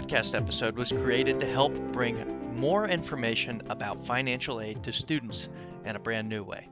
podcast 0.00 0.34
episode 0.34 0.76
was 0.76 0.92
created 0.92 1.40
to 1.40 1.46
help 1.46 1.74
bring 1.92 2.58
more 2.58 2.88
information 2.88 3.60
about 3.68 4.06
financial 4.06 4.58
aid 4.58 4.82
to 4.82 4.94
students 4.94 5.50
in 5.84 5.94
a 5.94 5.98
brand 5.98 6.26
new 6.26 6.42
way. 6.42 6.70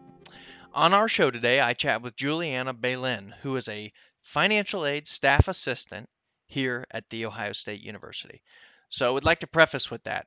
On 0.73 0.95
our 0.95 1.09
show 1.09 1.31
today, 1.31 1.61
I 1.61 1.75
chat 1.75 2.01
with 2.01 2.17
Juliana 2.17 2.73
Baylin, 2.73 3.35
who 3.43 3.57
is 3.57 3.69
a 3.69 3.93
financial 4.23 4.87
aid 4.87 5.07
staff 5.07 5.47
assistant 5.47 6.09
here 6.47 6.87
at 6.91 7.11
The 7.11 7.27
Ohio 7.27 7.53
State 7.53 7.83
University. 7.83 8.41
So 8.89 9.07
I 9.07 9.11
would 9.11 9.25
like 9.25 9.41
to 9.41 9.47
preface 9.47 9.91
with 9.91 10.05
that. 10.05 10.27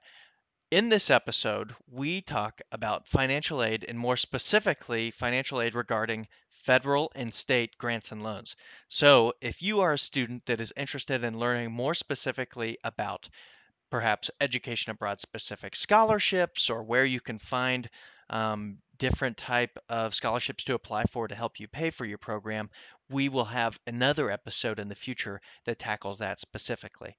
In 0.71 0.87
this 0.87 1.09
episode, 1.09 1.75
we 1.91 2.21
talk 2.21 2.61
about 2.71 3.05
financial 3.05 3.61
aid 3.61 3.83
and 3.83 3.99
more 3.99 4.15
specifically, 4.15 5.11
financial 5.11 5.61
aid 5.61 5.75
regarding 5.75 6.29
federal 6.49 7.11
and 7.13 7.33
state 7.33 7.77
grants 7.77 8.13
and 8.13 8.23
loans. 8.23 8.55
So, 8.87 9.33
if 9.41 9.61
you 9.61 9.81
are 9.81 9.91
a 9.91 9.99
student 9.99 10.45
that 10.45 10.61
is 10.61 10.71
interested 10.77 11.25
in 11.25 11.37
learning 11.37 11.73
more 11.73 11.93
specifically 11.93 12.77
about 12.85 13.27
perhaps 13.89 14.31
education 14.39 14.91
abroad 14.91 15.19
specific 15.19 15.75
scholarships 15.75 16.69
or 16.69 16.83
where 16.83 17.03
you 17.03 17.19
can 17.19 17.37
find 17.37 17.89
um, 18.29 18.77
different 18.97 19.35
type 19.35 19.77
of 19.89 20.15
scholarships 20.15 20.63
to 20.63 20.75
apply 20.75 21.03
for 21.03 21.27
to 21.27 21.35
help 21.35 21.59
you 21.59 21.67
pay 21.67 21.89
for 21.89 22.05
your 22.05 22.17
program, 22.17 22.69
we 23.09 23.27
will 23.27 23.43
have 23.43 23.77
another 23.87 24.31
episode 24.31 24.79
in 24.79 24.87
the 24.87 24.95
future 24.95 25.41
that 25.65 25.79
tackles 25.79 26.19
that 26.19 26.39
specifically. 26.39 27.17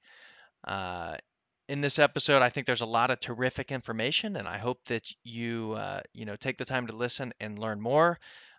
Uh, 0.65 1.19
in 1.69 1.81
this 1.81 1.99
episode, 1.99 2.43
I 2.43 2.49
think 2.49 2.67
there's 2.67 2.81
a 2.81 2.87
lot 2.87 3.11
of 3.11 3.21
terrific 3.21 3.73
information, 3.73 4.37
and 4.37 4.49
I 4.49 4.59
hope 4.59 4.85
that 4.87 5.11
you 5.25 5.73
uh, 5.73 6.01
you 6.13 6.25
know 6.25 6.37
take 6.37 6.59
the 6.59 6.65
time 6.65 6.87
to 6.89 6.97
listen 6.97 7.33
and 7.41 7.59
learn 7.59 7.81
more, 7.81 8.19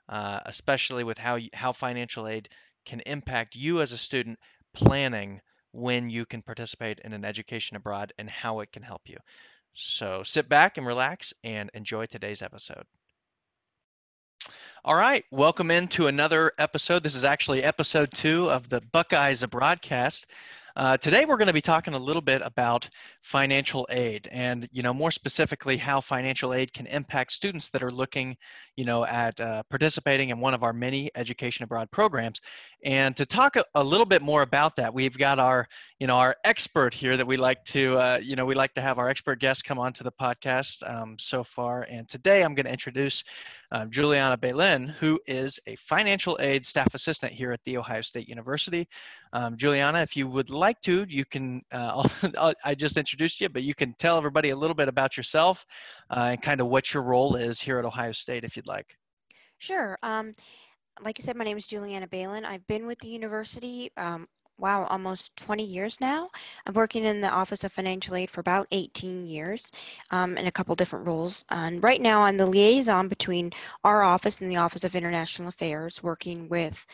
uh, 0.09 0.39
especially 0.45 1.03
with 1.03 1.17
how 1.17 1.35
you, 1.35 1.49
how 1.53 1.71
financial 1.71 2.27
aid 2.27 2.49
can 2.85 3.01
impact 3.01 3.55
you 3.55 3.81
as 3.81 3.91
a 3.91 3.97
student 3.97 4.39
planning 4.73 5.41
when 5.71 6.09
you 6.09 6.25
can 6.25 6.41
participate 6.41 6.99
in 6.99 7.13
an 7.13 7.25
education 7.25 7.77
abroad 7.77 8.13
and 8.17 8.29
how 8.29 8.59
it 8.59 8.71
can 8.71 8.83
help 8.83 9.01
you. 9.05 9.17
So 9.73 10.23
sit 10.23 10.47
back 10.47 10.77
and 10.77 10.85
relax 10.85 11.33
and 11.43 11.71
enjoy 11.73 12.05
today's 12.05 12.41
episode. 12.41 12.83
All 14.85 14.95
right, 14.95 15.23
welcome 15.31 15.71
into 15.71 16.07
another 16.07 16.51
episode. 16.57 17.03
This 17.03 17.15
is 17.15 17.25
actually 17.25 17.63
episode 17.63 18.11
two 18.11 18.51
of 18.51 18.69
the 18.69 18.81
Buckeyes 18.81 19.43
broadcast. 19.45 20.27
Uh, 20.75 20.97
today 20.97 21.23
we're 21.23 21.37
going 21.37 21.47
to 21.47 21.53
be 21.53 21.61
talking 21.61 21.93
a 21.93 21.99
little 21.99 22.21
bit 22.21 22.41
about 22.43 22.89
financial 23.21 23.85
aid 23.91 24.27
and 24.31 24.67
you 24.71 24.81
know 24.81 24.91
more 24.91 25.11
specifically 25.11 25.77
how 25.77 26.01
financial 26.01 26.51
aid 26.51 26.73
can 26.73 26.87
impact 26.87 27.31
students 27.31 27.69
that 27.69 27.83
are 27.83 27.91
looking 27.91 28.35
you 28.75 28.83
know 28.83 29.05
at 29.05 29.39
uh, 29.39 29.61
participating 29.69 30.29
in 30.29 30.39
one 30.39 30.55
of 30.55 30.63
our 30.63 30.73
many 30.73 31.11
education 31.13 31.63
abroad 31.63 31.91
programs. 31.91 32.41
And 32.83 33.15
to 33.15 33.25
talk 33.25 33.55
a, 33.55 33.63
a, 33.75 33.83
little 33.83 34.05
bit 34.05 34.23
more 34.23 34.41
about 34.41 34.75
that 34.77 34.91
we've 34.91 35.15
got 35.15 35.37
our 35.37 35.67
you 35.99 36.07
know 36.07 36.15
our 36.15 36.35
expert 36.43 36.91
here 36.91 37.17
that 37.17 37.27
we 37.27 37.37
like 37.37 37.63
to 37.65 37.95
uh, 37.99 38.19
you 38.23 38.35
know 38.35 38.45
we 38.45 38.55
like 38.55 38.73
to 38.73 38.81
have 38.81 38.97
our 38.97 39.09
expert 39.09 39.39
guests 39.39 39.61
come 39.61 39.77
on 39.77 39.93
to 39.93 40.03
the 40.03 40.11
podcast 40.13 40.81
um, 40.89 41.15
so 41.19 41.43
far. 41.43 41.85
And 41.87 42.09
today 42.09 42.43
i'm 42.43 42.55
going 42.55 42.65
to 42.65 42.71
introduce 42.71 43.23
um, 43.73 43.89
Juliana 43.89 44.37
Baylin, 44.37 44.87
who 44.91 45.19
is 45.25 45.59
a 45.65 45.75
financial 45.75 46.37
aid 46.39 46.63
staff 46.63 46.93
assistant 46.93 47.33
here 47.33 47.51
at 47.51 47.59
The 47.65 47.77
Ohio 47.77 48.01
State 48.01 48.29
University. 48.29 48.87
Um, 49.33 49.57
Juliana, 49.57 50.01
if 50.01 50.15
you 50.15 50.27
would 50.27 50.51
like 50.51 50.79
to, 50.81 51.05
you 51.09 51.25
can, 51.25 51.63
uh, 51.71 52.07
I 52.63 52.75
just 52.75 52.97
introduced 52.97 53.41
you, 53.41 53.49
but 53.49 53.63
you 53.63 53.73
can 53.73 53.95
tell 53.97 54.15
everybody 54.17 54.51
a 54.51 54.55
little 54.55 54.75
bit 54.75 54.87
about 54.87 55.17
yourself 55.17 55.65
uh, 56.11 56.29
and 56.31 56.41
kind 56.41 56.61
of 56.61 56.67
what 56.67 56.93
your 56.93 57.01
role 57.01 57.35
is 57.35 57.59
here 57.59 57.79
at 57.79 57.85
Ohio 57.85 58.11
State 58.11 58.43
if 58.43 58.55
you'd 58.55 58.67
like. 58.67 58.95
Sure. 59.57 59.97
Um, 60.03 60.33
like 61.03 61.17
you 61.17 61.23
said, 61.23 61.35
my 61.35 61.43
name 61.43 61.57
is 61.57 61.65
Juliana 61.65 62.07
Baylin. 62.07 62.45
I've 62.45 62.65
been 62.67 62.85
with 62.85 62.99
the 62.99 63.07
university 63.07 63.91
um, 63.97 64.27
wow, 64.57 64.85
almost 64.85 65.35
20 65.37 65.63
years 65.63 65.99
now. 65.99 66.29
I'm 66.65 66.73
working 66.73 67.03
in 67.05 67.21
the 67.21 67.29
Office 67.29 67.63
of 67.63 67.71
Financial 67.71 68.15
Aid 68.15 68.29
for 68.29 68.41
about 68.41 68.67
18 68.71 69.25
years 69.25 69.71
um, 70.11 70.37
in 70.37 70.47
a 70.47 70.51
couple 70.51 70.75
different 70.75 71.07
roles. 71.07 71.43
And 71.49 71.83
right 71.83 72.01
now, 72.01 72.21
I'm 72.21 72.37
the 72.37 72.45
liaison 72.45 73.07
between 73.07 73.51
our 73.83 74.03
office 74.03 74.41
and 74.41 74.51
the 74.51 74.57
Office 74.57 74.83
of 74.83 74.95
International 74.95 75.49
Affairs, 75.49 76.03
working 76.03 76.47
with 76.49 76.85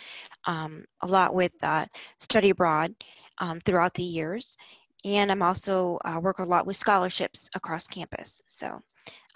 um, 0.45 0.85
a 1.01 1.07
lot 1.07 1.33
with 1.33 1.53
uh, 1.63 1.85
study 2.17 2.49
abroad 2.49 2.95
um, 3.39 3.59
throughout 3.61 3.93
the 3.93 4.03
years. 4.03 4.57
And 5.05 5.31
I'm 5.31 5.41
also 5.41 5.99
uh, 6.03 6.19
work 6.21 6.39
a 6.39 6.43
lot 6.43 6.65
with 6.65 6.75
scholarships 6.75 7.49
across 7.55 7.87
campus. 7.87 8.41
So 8.47 8.79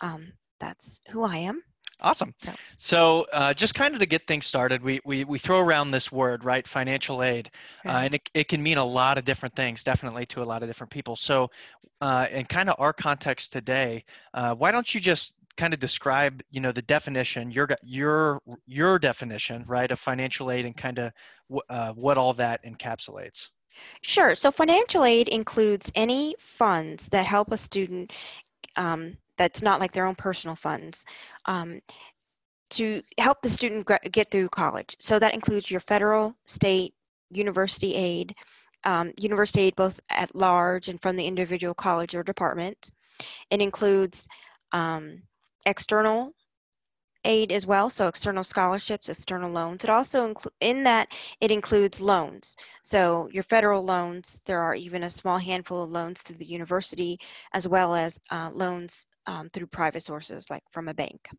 um, 0.01 0.33
that's 0.59 1.01
who 1.09 1.23
I 1.23 1.37
am. 1.37 1.63
Awesome. 2.01 2.33
So, 2.75 3.25
uh, 3.31 3.53
just 3.53 3.75
kind 3.75 3.93
of 3.93 3.99
to 4.01 4.05
get 4.05 4.27
things 4.27 4.45
started, 4.45 4.83
we, 4.83 4.99
we, 5.05 5.23
we 5.23 5.39
throw 5.39 5.59
around 5.59 5.91
this 5.91 6.11
word, 6.11 6.43
right? 6.43 6.67
Financial 6.67 7.23
aid. 7.23 7.49
Uh, 7.85 8.01
and 8.03 8.15
it, 8.15 8.29
it 8.33 8.47
can 8.49 8.61
mean 8.61 8.77
a 8.77 8.85
lot 8.85 9.17
of 9.17 9.23
different 9.23 9.55
things, 9.55 9.83
definitely 9.83 10.25
to 10.25 10.41
a 10.41 10.43
lot 10.43 10.63
of 10.63 10.69
different 10.69 10.91
people. 10.91 11.15
So, 11.15 11.49
uh, 12.01 12.27
in 12.31 12.45
kind 12.45 12.69
of 12.69 12.75
our 12.79 12.91
context 12.91 13.53
today, 13.53 14.03
uh, 14.33 14.53
why 14.55 14.71
don't 14.71 14.93
you 14.93 14.99
just 14.99 15.35
kind 15.55 15.73
of 15.73 15.79
describe, 15.79 16.41
you 16.51 16.59
know, 16.59 16.71
the 16.71 16.81
definition, 16.81 17.51
your, 17.51 17.69
your, 17.83 18.41
your 18.65 18.99
definition, 18.99 19.63
right, 19.67 19.89
of 19.89 19.99
financial 19.99 20.51
aid 20.51 20.65
and 20.65 20.75
kind 20.75 20.99
of 20.99 21.13
w- 21.49 21.61
uh, 21.69 21.93
what 21.93 22.17
all 22.17 22.33
that 22.33 22.63
encapsulates? 22.65 23.49
Sure. 24.01 24.35
So, 24.35 24.51
financial 24.51 25.05
aid 25.05 25.29
includes 25.29 25.91
any 25.95 26.35
funds 26.39 27.07
that 27.09 27.25
help 27.25 27.51
a 27.51 27.57
student 27.57 28.11
um, 28.75 29.15
that's 29.37 29.61
not 29.61 29.79
like 29.79 29.91
their 29.91 30.05
own 30.05 30.15
personal 30.15 30.55
funds 30.55 31.05
um, 31.45 31.81
to 32.71 33.01
help 33.17 33.41
the 33.41 33.49
student 33.49 33.87
get 34.11 34.31
through 34.31 34.49
college. 34.49 34.95
So 34.99 35.19
that 35.19 35.33
includes 35.33 35.69
your 35.69 35.81
federal, 35.81 36.35
state, 36.45 36.93
university 37.29 37.95
aid, 37.95 38.35
um, 38.83 39.11
university 39.17 39.61
aid 39.61 39.75
both 39.75 39.99
at 40.09 40.35
large 40.35 40.89
and 40.89 41.01
from 41.01 41.15
the 41.15 41.25
individual 41.25 41.73
college 41.73 42.15
or 42.15 42.23
department. 42.23 42.91
It 43.49 43.61
includes 43.61 44.27
um, 44.71 45.21
external 45.65 46.33
aid 47.25 47.51
as 47.51 47.65
well, 47.65 47.89
so 47.89 48.07
external 48.07 48.43
scholarships, 48.43 49.09
external 49.09 49.51
loans. 49.51 49.83
It 49.83 49.89
also 49.89 50.33
in 50.61 50.83
that 50.83 51.09
it 51.39 51.51
includes 51.51 52.01
loans. 52.01 52.55
So 52.81 53.29
your 53.31 53.43
federal 53.43 53.83
loans, 53.83 54.41
there 54.45 54.61
are 54.61 54.75
even 54.75 55.03
a 55.03 55.09
small 55.09 55.37
handful 55.37 55.83
of 55.83 55.91
loans 55.91 56.21
through 56.21 56.37
the 56.37 56.45
university, 56.45 57.19
as 57.53 57.67
well 57.67 57.95
as 57.95 58.19
uh, 58.31 58.49
loans 58.53 59.05
um, 59.25 59.49
through 59.49 59.67
private 59.67 60.03
sources 60.03 60.49
like 60.49 60.63
from 60.71 60.87
a 60.87 60.93
bank. 60.93 61.29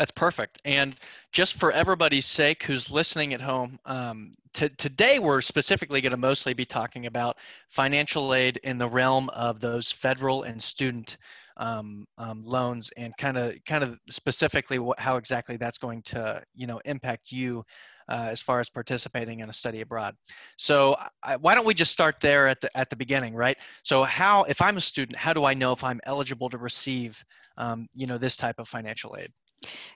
That's 0.00 0.10
perfect. 0.12 0.58
And 0.64 0.94
just 1.30 1.60
for 1.60 1.72
everybody's 1.72 2.24
sake 2.24 2.62
who's 2.62 2.90
listening 2.90 3.34
at 3.34 3.40
home, 3.42 3.78
um, 3.84 4.32
t- 4.54 4.70
today 4.78 5.18
we're 5.18 5.42
specifically 5.42 6.00
going 6.00 6.12
to 6.12 6.16
mostly 6.16 6.54
be 6.54 6.64
talking 6.64 7.04
about 7.04 7.36
financial 7.68 8.32
aid 8.32 8.56
in 8.64 8.78
the 8.78 8.86
realm 8.88 9.28
of 9.34 9.60
those 9.60 9.92
federal 9.92 10.44
and 10.44 10.62
student 10.62 11.18
um, 11.58 12.06
um, 12.16 12.42
loans 12.46 12.90
and 12.96 13.14
kind 13.18 13.36
of 13.36 13.54
kind 13.66 13.84
of 13.84 13.98
specifically 14.08 14.78
what, 14.78 14.98
how 14.98 15.18
exactly 15.18 15.58
that's 15.58 15.76
going 15.76 16.00
to 16.04 16.42
you 16.54 16.66
know 16.66 16.80
impact 16.86 17.30
you 17.30 17.62
uh, 18.08 18.28
as 18.30 18.40
far 18.40 18.58
as 18.58 18.70
participating 18.70 19.40
in 19.40 19.50
a 19.50 19.52
study 19.52 19.82
abroad. 19.82 20.14
So 20.56 20.96
I, 21.22 21.36
why 21.36 21.54
don't 21.54 21.66
we 21.66 21.74
just 21.74 21.92
start 21.92 22.20
there 22.22 22.48
at 22.48 22.62
the 22.62 22.74
at 22.74 22.88
the 22.88 22.96
beginning, 22.96 23.34
right? 23.34 23.58
So 23.82 24.04
how 24.04 24.44
if 24.44 24.62
I'm 24.62 24.78
a 24.78 24.80
student, 24.80 25.16
how 25.16 25.34
do 25.34 25.44
I 25.44 25.52
know 25.52 25.72
if 25.72 25.84
I'm 25.84 26.00
eligible 26.04 26.48
to 26.48 26.56
receive 26.56 27.22
um, 27.58 27.86
you 27.92 28.06
know 28.06 28.16
this 28.16 28.38
type 28.38 28.58
of 28.58 28.66
financial 28.66 29.14
aid? 29.20 29.30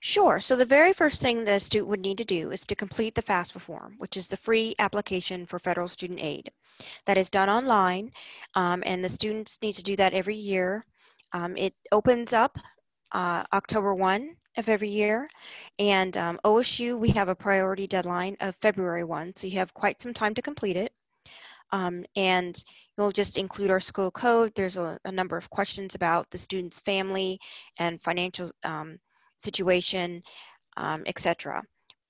Sure. 0.00 0.40
So 0.40 0.56
the 0.56 0.64
very 0.64 0.92
first 0.92 1.22
thing 1.22 1.44
that 1.44 1.56
a 1.56 1.60
student 1.60 1.88
would 1.88 2.00
need 2.00 2.18
to 2.18 2.24
do 2.24 2.50
is 2.50 2.66
to 2.66 2.74
complete 2.74 3.14
the 3.14 3.22
FAFSA 3.22 3.60
form, 3.60 3.94
which 3.98 4.16
is 4.16 4.28
the 4.28 4.36
free 4.36 4.74
application 4.78 5.46
for 5.46 5.58
federal 5.58 5.88
student 5.88 6.20
aid. 6.20 6.50
That 7.06 7.16
is 7.16 7.30
done 7.30 7.48
online, 7.48 8.12
um, 8.54 8.82
and 8.84 9.02
the 9.02 9.08
students 9.08 9.60
need 9.62 9.72
to 9.74 9.82
do 9.82 9.96
that 9.96 10.12
every 10.12 10.36
year 10.36 10.84
um, 11.34 11.56
it 11.56 11.74
opens 11.90 12.32
up 12.32 12.56
uh, 13.12 13.42
October 13.52 13.92
1 13.92 14.36
of 14.56 14.68
every 14.68 14.88
year. 14.88 15.28
And 15.78 16.16
um, 16.16 16.38
OSU, 16.44 16.96
we 16.96 17.10
have 17.10 17.28
a 17.28 17.34
priority 17.34 17.86
deadline 17.86 18.36
of 18.40 18.56
February 18.62 19.04
1, 19.04 19.34
so 19.36 19.48
you 19.48 19.58
have 19.58 19.74
quite 19.74 20.00
some 20.00 20.14
time 20.14 20.34
to 20.34 20.42
complete 20.42 20.76
it. 20.76 20.92
Um, 21.72 22.04
and 22.14 22.62
you'll 22.96 23.10
just 23.10 23.36
include 23.36 23.70
our 23.70 23.80
school 23.80 24.12
code. 24.12 24.52
There's 24.54 24.76
a, 24.76 24.96
a, 25.04 25.10
number 25.10 25.36
of 25.36 25.50
questions 25.50 25.96
about 25.96 26.30
the 26.30 26.38
student's 26.38 26.78
family 26.78 27.40
and 27.78 28.00
financial 28.00 28.52
um, 28.62 28.98
situation, 29.36 30.22
um, 30.76 31.02
etc. 31.06 31.62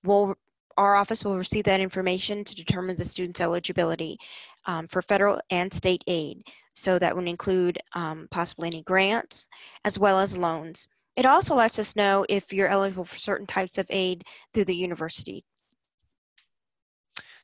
We'll, 0.03 0.35
our 0.77 0.97
office 0.97 1.25
will 1.25 1.37
receive 1.37 1.65
that 1.65 1.81
information 1.81 2.45
to 2.45 2.55
determine 2.55 2.97
the 2.97 3.05
student's 3.05 3.41
eligibility 3.41 4.19
um, 4.67 4.89
for 4.89 5.03
federal 5.03 5.41
and 5.51 5.73
state 5.73 6.05
aid. 6.07 6.43
So 6.75 6.99
that 6.99 7.15
would 7.15 7.29
include 7.29 7.79
um, 7.95 8.27
possibly 8.31 8.69
any 8.69 8.83
grants 8.83 9.47
as 9.85 9.99
well 9.99 10.19
as 10.19 10.37
loans. 10.37 10.89
It 11.17 11.27
also 11.27 11.55
lets 11.55 11.79
us 11.79 11.95
know 11.95 12.27
if 12.29 12.53
you're 12.53 12.69
eligible 12.69 13.05
for 13.05 13.19
certain 13.19 13.47
types 13.47 13.79
of 13.79 13.87
aid 13.91 14.25
through 14.53 14.65
the 14.65 14.75
university. 14.75 15.45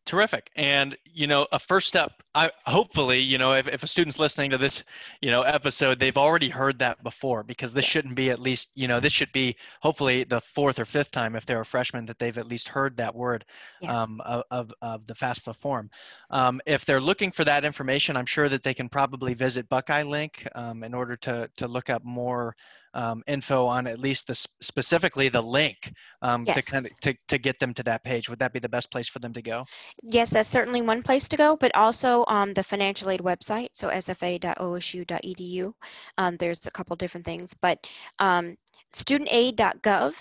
Terrific. 0.06 0.50
And, 0.56 0.96
you 1.04 1.26
know, 1.26 1.46
a 1.52 1.58
first 1.58 1.86
step, 1.86 2.22
I 2.34 2.50
hopefully, 2.66 3.20
you 3.20 3.38
know, 3.38 3.52
if, 3.52 3.68
if 3.68 3.82
a 3.82 3.86
student's 3.86 4.18
listening 4.18 4.50
to 4.50 4.58
this, 4.58 4.82
you 5.20 5.30
know, 5.30 5.42
episode, 5.42 5.98
they've 5.98 6.16
already 6.16 6.48
heard 6.48 6.78
that 6.78 7.02
before 7.04 7.42
because 7.42 7.72
this 7.72 7.84
shouldn't 7.84 8.14
be 8.14 8.30
at 8.30 8.40
least, 8.40 8.70
you 8.74 8.88
know, 8.88 8.98
this 8.98 9.12
should 9.12 9.30
be 9.32 9.54
hopefully 9.82 10.24
the 10.24 10.40
fourth 10.40 10.78
or 10.78 10.84
fifth 10.84 11.10
time 11.10 11.36
if 11.36 11.44
they're 11.44 11.60
a 11.60 11.66
freshman 11.66 12.06
that 12.06 12.18
they've 12.18 12.38
at 12.38 12.48
least 12.48 12.66
heard 12.66 12.96
that 12.96 13.14
word 13.14 13.44
yeah. 13.82 14.02
um, 14.02 14.20
of, 14.24 14.72
of 14.80 15.06
the 15.06 15.14
FAFSA 15.14 15.54
form. 15.54 15.90
Um, 16.30 16.60
if 16.66 16.84
they're 16.84 17.00
looking 17.00 17.30
for 17.30 17.44
that 17.44 17.64
information, 17.64 18.16
I'm 18.16 18.26
sure 18.26 18.48
that 18.48 18.62
they 18.62 18.74
can 18.74 18.88
probably 18.88 19.34
visit 19.34 19.68
Buckeye 19.68 20.02
Link 20.02 20.48
um, 20.54 20.82
in 20.82 20.94
order 20.94 21.14
to, 21.16 21.48
to 21.56 21.68
look 21.68 21.90
up 21.90 22.04
more 22.04 22.56
um, 22.94 23.22
info 23.26 23.66
on 23.66 23.86
at 23.86 23.98
least 23.98 24.26
the 24.26 24.34
specifically 24.34 25.28
the 25.28 25.40
link 25.40 25.92
um, 26.22 26.44
yes. 26.46 26.56
to 26.56 26.72
kind 26.72 26.86
of 26.86 27.00
to, 27.00 27.14
to 27.28 27.38
get 27.38 27.58
them 27.58 27.72
to 27.74 27.82
that 27.82 28.04
page. 28.04 28.28
Would 28.28 28.38
that 28.38 28.52
be 28.52 28.58
the 28.58 28.68
best 28.68 28.90
place 28.90 29.08
for 29.08 29.18
them 29.18 29.32
to 29.32 29.42
go? 29.42 29.64
Yes 30.02 30.30
that's 30.30 30.48
certainly 30.48 30.82
one 30.82 31.02
place 31.02 31.28
to 31.28 31.36
go 31.36 31.56
but 31.56 31.74
also 31.74 32.24
on 32.26 32.54
the 32.54 32.62
financial 32.62 33.10
aid 33.10 33.20
website 33.20 33.68
so 33.72 33.88
sfa.osu.edu 33.88 35.72
um, 36.18 36.36
there's 36.36 36.66
a 36.66 36.70
couple 36.70 36.96
different 36.96 37.26
things 37.26 37.54
but 37.60 37.86
um, 38.18 38.56
studentaid.gov 38.92 40.14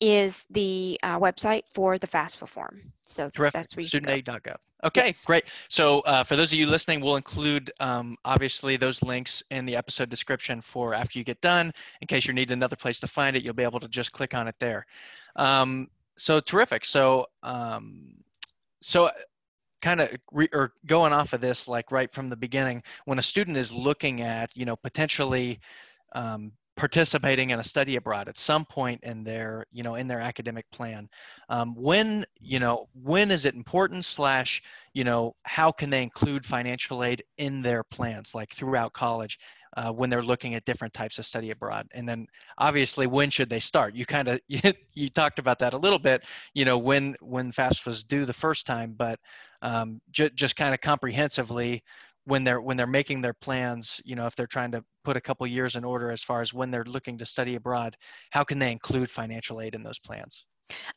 is 0.00 0.44
the 0.50 0.98
uh, 1.02 1.18
website 1.18 1.64
for 1.72 1.98
the 1.98 2.06
FAFSA 2.06 2.48
form. 2.48 2.80
So 3.04 3.28
Terrific. 3.30 3.52
that's 3.52 3.76
where 3.76 3.84
studentaid.gov. 3.84 4.56
Okay, 4.82 5.06
yes. 5.08 5.24
great. 5.26 5.44
So 5.68 6.00
uh, 6.00 6.24
for 6.24 6.36
those 6.36 6.52
of 6.52 6.58
you 6.58 6.66
listening, 6.66 7.00
we'll 7.00 7.16
include 7.16 7.70
um, 7.80 8.16
obviously 8.24 8.76
those 8.76 9.02
links 9.02 9.42
in 9.50 9.66
the 9.66 9.76
episode 9.76 10.08
description 10.08 10.60
for 10.62 10.94
after 10.94 11.18
you 11.18 11.24
get 11.24 11.40
done. 11.42 11.72
In 12.00 12.06
case 12.06 12.26
you 12.26 12.32
need 12.32 12.50
another 12.50 12.76
place 12.76 12.98
to 13.00 13.06
find 13.06 13.36
it, 13.36 13.42
you'll 13.42 13.52
be 13.52 13.62
able 13.62 13.80
to 13.80 13.88
just 13.88 14.12
click 14.12 14.34
on 14.34 14.48
it 14.48 14.54
there. 14.58 14.86
Um, 15.36 15.88
so 16.16 16.40
terrific. 16.40 16.84
So 16.84 17.26
um, 17.42 18.14
so 18.80 19.10
kind 19.82 20.00
of 20.00 20.10
re- 20.32 20.48
or 20.52 20.72
going 20.86 21.12
off 21.12 21.32
of 21.32 21.40
this 21.40 21.68
like 21.68 21.92
right 21.92 22.10
from 22.10 22.28
the 22.28 22.36
beginning, 22.36 22.82
when 23.04 23.18
a 23.18 23.22
student 23.22 23.56
is 23.56 23.72
looking 23.72 24.22
at 24.22 24.56
you 24.56 24.64
know 24.64 24.76
potentially 24.76 25.60
um, 26.12 26.52
participating 26.76 27.50
in 27.50 27.58
a 27.58 27.64
study 27.64 27.96
abroad 27.96 28.28
at 28.28 28.38
some 28.38 28.64
point 28.64 29.02
in 29.02 29.22
their 29.22 29.64
you 29.72 29.82
know 29.82 29.96
in 29.96 30.06
their 30.06 30.20
academic 30.20 30.64
plan 30.70 31.08
um, 31.48 31.74
when 31.74 32.24
you 32.38 32.58
know 32.58 32.86
when 32.94 33.30
is 33.30 33.44
it 33.44 33.54
important 33.54 34.04
slash 34.04 34.62
you 34.94 35.04
know 35.04 35.34
how 35.44 35.70
can 35.70 35.90
they 35.90 36.02
include 36.02 36.44
financial 36.44 37.04
aid 37.04 37.22
in 37.38 37.60
their 37.60 37.84
plans 37.84 38.34
like 38.34 38.50
throughout 38.52 38.92
college 38.92 39.38
uh, 39.76 39.92
when 39.92 40.10
they're 40.10 40.22
looking 40.22 40.54
at 40.54 40.64
different 40.64 40.92
types 40.92 41.18
of 41.18 41.26
study 41.26 41.50
abroad? 41.50 41.86
And 41.94 42.08
then 42.08 42.26
obviously 42.58 43.06
when 43.06 43.30
should 43.30 43.48
they 43.48 43.60
start? 43.60 43.94
You 43.94 44.06
kind 44.06 44.28
of 44.28 44.40
you, 44.48 44.60
you 44.94 45.08
talked 45.08 45.38
about 45.38 45.58
that 45.60 45.74
a 45.74 45.78
little 45.78 45.98
bit 45.98 46.24
you 46.54 46.64
know 46.64 46.78
when 46.78 47.14
when 47.20 47.52
FAFSA 47.52 47.86
was 47.86 48.04
due 48.04 48.24
the 48.24 48.32
first 48.32 48.66
time 48.66 48.94
but 48.96 49.18
um, 49.62 50.00
ju- 50.10 50.30
just 50.30 50.56
kind 50.56 50.72
of 50.72 50.80
comprehensively 50.80 51.82
when 52.30 52.44
they're 52.44 52.60
when 52.60 52.76
they're 52.76 52.86
making 52.86 53.20
their 53.20 53.34
plans 53.34 54.00
you 54.04 54.14
know 54.14 54.26
if 54.26 54.36
they're 54.36 54.46
trying 54.46 54.70
to 54.70 54.82
put 55.04 55.16
a 55.16 55.20
couple 55.20 55.46
years 55.46 55.74
in 55.76 55.84
order 55.84 56.10
as 56.10 56.22
far 56.22 56.40
as 56.40 56.54
when 56.54 56.70
they're 56.70 56.84
looking 56.84 57.18
to 57.18 57.26
study 57.26 57.56
abroad 57.56 57.96
how 58.30 58.44
can 58.44 58.58
they 58.58 58.70
include 58.70 59.10
financial 59.10 59.60
aid 59.60 59.74
in 59.74 59.82
those 59.82 59.98
plans 59.98 60.44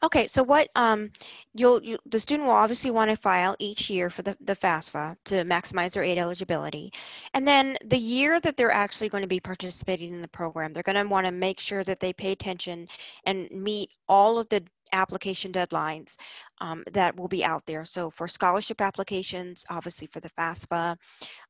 Okay, 0.03 0.27
so 0.27 0.43
what 0.43 0.69
um, 0.75 1.11
you'll 1.53 1.83
you, 1.83 1.97
the 2.05 2.19
student 2.19 2.47
will 2.47 2.55
obviously 2.55 2.91
want 2.91 3.09
to 3.09 3.17
file 3.17 3.55
each 3.59 3.89
year 3.89 4.09
for 4.09 4.21
the, 4.21 4.37
the 4.41 4.55
FAFSA 4.55 5.15
to 5.25 5.35
maximize 5.43 5.93
their 5.93 6.03
aid 6.03 6.17
eligibility. 6.17 6.91
And 7.33 7.47
then 7.47 7.77
the 7.85 7.97
year 7.97 8.39
that 8.41 8.57
they're 8.57 8.71
actually 8.71 9.09
going 9.09 9.23
to 9.23 9.27
be 9.27 9.39
participating 9.39 10.13
in 10.13 10.21
the 10.21 10.27
program, 10.27 10.73
they're 10.73 10.83
going 10.83 11.03
to 11.03 11.09
want 11.09 11.25
to 11.25 11.31
make 11.31 11.59
sure 11.59 11.83
that 11.83 11.99
they 11.99 12.13
pay 12.13 12.31
attention 12.31 12.87
and 13.25 13.49
meet 13.51 13.89
all 14.07 14.37
of 14.37 14.47
the 14.49 14.63
application 14.93 15.51
deadlines 15.51 16.15
um, 16.61 16.83
that 16.93 17.15
will 17.17 17.27
be 17.27 17.43
out 17.43 17.65
there. 17.65 17.83
So 17.83 18.09
for 18.09 18.27
scholarship 18.27 18.79
applications, 18.79 19.65
obviously 19.69 20.07
for 20.07 20.19
the 20.19 20.29
FAFSA, 20.29 20.95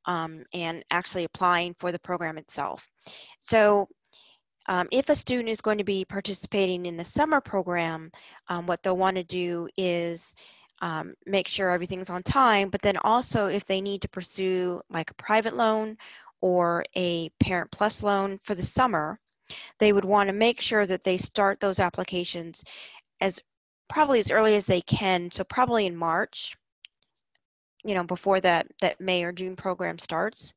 um, 0.05 0.43
and 0.53 0.83
actually 0.89 1.25
applying 1.25 1.75
for 1.79 1.91
the 1.91 1.99
program 1.99 2.37
itself. 2.37 2.87
So 3.39 3.87
um, 4.67 4.87
if 4.91 5.09
a 5.09 5.15
student 5.15 5.49
is 5.49 5.61
going 5.61 5.77
to 5.77 5.83
be 5.83 6.05
participating 6.05 6.85
in 6.85 6.97
the 6.97 7.05
summer 7.05 7.41
program, 7.41 8.11
um, 8.47 8.65
what 8.65 8.81
they'll 8.81 8.97
want 8.97 9.17
to 9.17 9.23
do 9.23 9.67
is 9.77 10.33
um, 10.81 11.13
make 11.25 11.47
sure 11.47 11.69
everything's 11.69 12.09
on 12.09 12.23
time, 12.23 12.69
but 12.69 12.81
then 12.81 12.97
also 12.97 13.47
if 13.47 13.65
they 13.65 13.81
need 13.81 14.01
to 14.01 14.09
pursue 14.09 14.81
like 14.89 15.11
a 15.11 15.15
private 15.15 15.55
loan 15.55 15.97
or 16.41 16.83
a 16.95 17.29
Parent 17.39 17.71
Plus 17.71 18.03
loan 18.03 18.39
for 18.43 18.55
the 18.55 18.63
summer, 18.63 19.19
they 19.79 19.93
would 19.93 20.05
want 20.05 20.27
to 20.27 20.33
make 20.33 20.59
sure 20.59 20.85
that 20.85 21.03
they 21.03 21.17
start 21.17 21.59
those 21.59 21.79
applications 21.79 22.63
as 23.23 23.39
probably 23.87 24.19
as 24.19 24.29
early 24.29 24.55
as 24.55 24.65
they 24.65 24.81
can. 24.81 25.31
So 25.31 25.43
probably 25.45 25.85
in 25.85 25.95
March, 25.95 26.55
you 27.85 27.95
know, 27.95 28.03
before 28.03 28.41
that, 28.41 28.67
that 28.81 28.99
May 28.99 29.23
or 29.23 29.31
June 29.31 29.55
program 29.55 29.97
starts. 29.97 30.53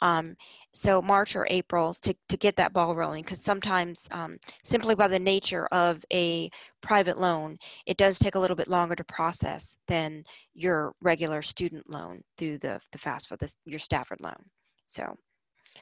Um, 0.00 0.36
so 0.72 1.02
March 1.02 1.34
or 1.34 1.46
April 1.50 1.94
to, 2.02 2.14
to 2.28 2.36
get 2.36 2.54
that 2.56 2.72
ball 2.72 2.94
rolling 2.94 3.24
because 3.24 3.40
sometimes 3.40 4.08
um, 4.12 4.36
simply 4.62 4.94
by 4.94 5.08
the 5.08 5.18
nature 5.18 5.66
of 5.66 6.04
a 6.12 6.50
private 6.80 7.18
loan, 7.18 7.58
it 7.86 7.96
does 7.96 8.18
take 8.18 8.34
a 8.34 8.38
little 8.38 8.56
bit 8.56 8.68
longer 8.68 8.94
to 8.94 9.04
process 9.04 9.78
than 9.88 10.22
your 10.54 10.94
regular 11.00 11.42
student 11.42 11.88
loan 11.90 12.22
through 12.36 12.58
the, 12.58 12.78
the 12.92 12.98
FAFSA, 12.98 13.38
the, 13.38 13.50
your 13.64 13.80
Stafford 13.80 14.20
loan. 14.20 14.36
So 14.84 15.16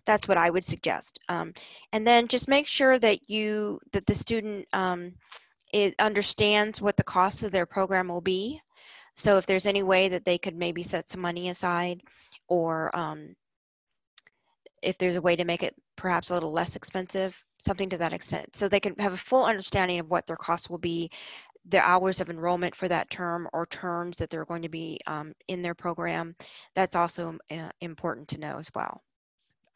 that's 0.07 0.29
what 0.29 0.39
I 0.39 0.49
would 0.49 0.65
suggest. 0.65 1.19
Um, 1.29 1.53
and 1.93 2.07
then 2.07 2.29
just 2.29 2.49
make 2.49 2.69
sure 2.69 2.99
that 3.01 3.29
you, 3.29 3.81
that 3.93 4.07
the 4.07 4.15
student 4.15 4.67
um, 4.73 5.13
it 5.75 5.97
understands 5.99 6.81
what 6.81 6.97
the 6.97 7.03
cost 7.03 7.43
of 7.43 7.51
their 7.51 7.67
program 7.67 8.07
will 8.07 8.21
be. 8.21 8.61
So 9.17 9.39
if 9.39 9.47
there's 9.47 9.67
any 9.67 9.83
way 9.83 10.09
that 10.09 10.25
they 10.25 10.39
could 10.39 10.55
maybe 10.55 10.85
set 10.85 11.11
some 11.11 11.21
money 11.21 11.49
aside 11.49 12.01
or 12.47 12.95
um, 12.97 13.35
if 14.83 14.99
there's 14.99 15.17
a 15.17 15.21
way 15.21 15.35
to 15.35 15.45
make 15.45 15.65
it 15.65 15.75
perhaps 15.97 16.31
a 16.31 16.35
little 16.35 16.53
less 16.53 16.77
expensive, 16.77 17.43
something 17.59 17.89
to 17.89 17.99
that 17.99 18.13
extent. 18.13 18.55
So 18.55 18.69
they 18.69 18.79
can 18.79 18.95
have 19.01 19.15
a 19.15 19.17
full 19.17 19.45
understanding 19.47 19.99
of 19.99 20.09
what 20.09 20.29
their 20.29 20.37
costs 20.37 20.71
will 20.71 20.79
be, 20.79 21.11
their 21.65 21.83
hours 21.83 22.21
of 22.21 22.31
enrollment 22.31 22.77
for 22.77 22.87
that 22.87 23.11
term 23.11 23.49
or 23.53 23.67
terms 23.67 24.19
that 24.19 24.31
they're 24.31 24.45
going 24.45 24.63
to 24.63 24.69
be 24.69 25.01
um, 25.09 25.35
in 25.49 25.61
their 25.61 25.75
program. 25.75 26.37
That's 26.77 26.95
also 26.95 27.37
uh, 27.51 27.71
important 27.81 28.29
to 28.29 28.39
know 28.39 28.61
as 28.61 28.71
well. 28.77 29.03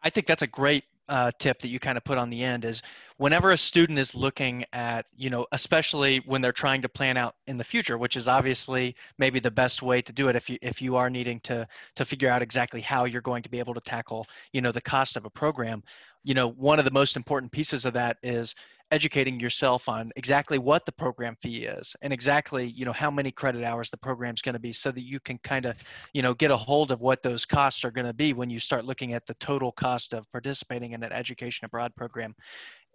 I 0.04 0.10
think 0.10 0.28
that's 0.28 0.42
a 0.42 0.46
great 0.46 0.84
uh, 1.08 1.30
tip 1.38 1.58
that 1.60 1.68
you 1.68 1.78
kind 1.78 1.96
of 1.96 2.04
put 2.04 2.18
on 2.18 2.30
the 2.30 2.42
end 2.42 2.64
is 2.64 2.82
whenever 3.16 3.52
a 3.52 3.56
student 3.56 3.98
is 3.98 4.14
looking 4.14 4.64
at, 4.72 5.06
you 5.16 5.30
know, 5.30 5.46
especially 5.52 6.18
when 6.26 6.40
they're 6.40 6.52
trying 6.52 6.82
to 6.82 6.88
plan 6.88 7.16
out 7.16 7.34
in 7.46 7.56
the 7.56 7.64
future, 7.64 7.98
which 7.98 8.16
is 8.16 8.28
obviously 8.28 8.94
maybe 9.18 9.40
the 9.40 9.50
best 9.50 9.82
way 9.82 10.00
to 10.02 10.12
do 10.12 10.28
it 10.28 10.36
if 10.36 10.48
you 10.48 10.58
if 10.62 10.80
you 10.82 10.96
are 10.96 11.10
needing 11.10 11.40
to 11.40 11.66
to 11.94 12.04
figure 12.04 12.30
out 12.30 12.42
exactly 12.42 12.80
how 12.80 13.04
you're 13.04 13.22
going 13.22 13.42
to 13.42 13.50
be 13.50 13.58
able 13.58 13.74
to 13.74 13.80
tackle, 13.80 14.26
you 14.52 14.60
know, 14.60 14.72
the 14.72 14.80
cost 14.80 15.16
of 15.16 15.24
a 15.24 15.30
program. 15.30 15.82
You 16.24 16.34
know, 16.34 16.48
one 16.50 16.78
of 16.78 16.84
the 16.84 16.90
most 16.90 17.16
important 17.16 17.52
pieces 17.52 17.84
of 17.84 17.94
that 17.94 18.18
is 18.22 18.54
educating 18.90 19.38
yourself 19.38 19.88
on 19.88 20.10
exactly 20.16 20.58
what 20.58 20.86
the 20.86 20.92
program 20.92 21.36
fee 21.40 21.64
is 21.64 21.94
and 22.02 22.12
exactly 22.12 22.66
you 22.66 22.84
know 22.84 22.92
how 22.92 23.10
many 23.10 23.30
credit 23.30 23.62
hours 23.64 23.90
the 23.90 23.96
program 23.96 24.34
is 24.34 24.42
going 24.42 24.54
to 24.54 24.60
be 24.60 24.72
so 24.72 24.90
that 24.90 25.02
you 25.02 25.20
can 25.20 25.38
kind 25.38 25.66
of 25.66 25.76
you 26.14 26.22
know 26.22 26.34
get 26.34 26.50
a 26.50 26.56
hold 26.56 26.90
of 26.90 27.00
what 27.00 27.22
those 27.22 27.44
costs 27.44 27.84
are 27.84 27.90
going 27.90 28.06
to 28.06 28.14
be 28.14 28.32
when 28.32 28.48
you 28.48 28.58
start 28.58 28.84
looking 28.84 29.12
at 29.12 29.26
the 29.26 29.34
total 29.34 29.72
cost 29.72 30.14
of 30.14 30.30
participating 30.32 30.92
in 30.92 31.02
an 31.02 31.12
education 31.12 31.64
abroad 31.64 31.94
program. 31.96 32.34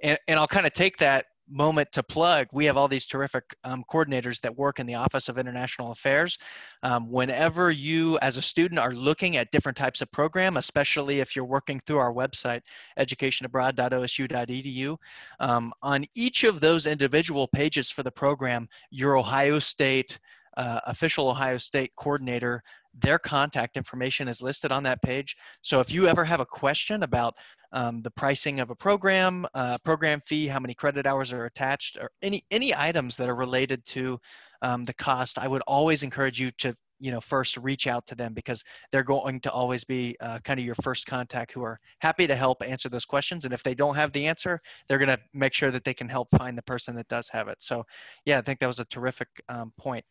And, 0.01 0.17
and 0.27 0.39
i'll 0.39 0.47
kind 0.47 0.65
of 0.65 0.73
take 0.73 0.97
that 0.97 1.25
moment 1.49 1.91
to 1.91 2.03
plug, 2.03 2.47
we 2.53 2.65
have 2.65 2.77
all 2.77 2.87
these 2.87 3.05
terrific 3.05 3.55
um, 3.63 3.83
coordinators 3.91 4.39
that 4.41 4.57
work 4.57 4.79
in 4.79 4.85
the 4.85 4.95
Office 4.95 5.29
of 5.29 5.37
International 5.37 5.91
Affairs. 5.91 6.37
Um, 6.83 7.09
whenever 7.09 7.71
you, 7.71 8.17
as 8.21 8.37
a 8.37 8.41
student, 8.41 8.79
are 8.79 8.93
looking 8.93 9.37
at 9.37 9.51
different 9.51 9.77
types 9.77 10.01
of 10.01 10.11
program, 10.11 10.57
especially 10.57 11.19
if 11.19 11.35
you're 11.35 11.45
working 11.45 11.79
through 11.81 11.97
our 11.97 12.13
website, 12.13 12.61
educationabroad.osu.edu, 12.99 14.97
um, 15.39 15.73
on 15.81 16.05
each 16.15 16.43
of 16.43 16.59
those 16.61 16.85
individual 16.85 17.47
pages 17.47 17.89
for 17.91 18.03
the 18.03 18.11
program, 18.11 18.67
your 18.89 19.17
Ohio 19.17 19.59
State, 19.59 20.19
uh, 20.57 20.79
official 20.85 21.29
Ohio 21.29 21.57
State 21.57 21.91
coordinator 21.95 22.63
their 22.93 23.19
contact 23.19 23.77
information 23.77 24.27
is 24.27 24.41
listed 24.41 24.71
on 24.71 24.83
that 24.83 25.01
page. 25.01 25.35
So 25.61 25.79
if 25.79 25.91
you 25.91 26.07
ever 26.07 26.23
have 26.23 26.39
a 26.39 26.45
question 26.45 27.03
about 27.03 27.35
um, 27.71 28.01
the 28.01 28.11
pricing 28.11 28.59
of 28.59 28.69
a 28.69 28.75
program, 28.75 29.47
uh, 29.55 29.79
program 29.79 30.21
fee, 30.21 30.47
how 30.47 30.59
many 30.59 30.73
credit 30.73 31.07
hours 31.07 31.33
are 31.33 31.45
attached, 31.45 31.97
or 31.97 32.11
any 32.21 32.43
any 32.51 32.73
items 32.75 33.17
that 33.17 33.29
are 33.29 33.35
related 33.35 33.83
to 33.85 34.19
um, 34.61 34.83
the 34.85 34.93
cost, 34.93 35.39
I 35.39 35.47
would 35.47 35.63
always 35.63 36.03
encourage 36.03 36.39
you 36.39 36.51
to 36.59 36.73
you 36.99 37.11
know 37.11 37.19
first 37.19 37.57
reach 37.57 37.87
out 37.87 38.05
to 38.07 38.15
them 38.15 38.33
because 38.33 38.63
they're 38.91 39.03
going 39.03 39.39
to 39.41 39.51
always 39.51 39.83
be 39.83 40.15
uh, 40.21 40.39
kind 40.43 40.59
of 40.59 40.65
your 40.65 40.75
first 40.75 41.07
contact 41.07 41.51
who 41.51 41.63
are 41.63 41.79
happy 41.99 42.27
to 42.27 42.35
help 42.35 42.63
answer 42.63 42.89
those 42.89 43.05
questions. 43.05 43.43
And 43.43 43.53
if 43.53 43.63
they 43.63 43.75
don't 43.75 43.95
have 43.95 44.11
the 44.11 44.27
answer 44.27 44.61
they're 44.87 44.99
going 44.99 45.09
to 45.09 45.19
make 45.33 45.53
sure 45.53 45.71
that 45.71 45.83
they 45.83 45.93
can 45.93 46.07
help 46.07 46.29
find 46.37 46.57
the 46.57 46.63
person 46.63 46.95
that 46.95 47.07
does 47.07 47.27
have 47.29 47.47
it. 47.47 47.61
So 47.61 47.83
yeah 48.25 48.37
i 48.37 48.41
think 48.41 48.59
that 48.59 48.67
was 48.67 48.79
a 48.79 48.85
terrific 48.85 49.27
um, 49.49 49.73
point. 49.77 50.05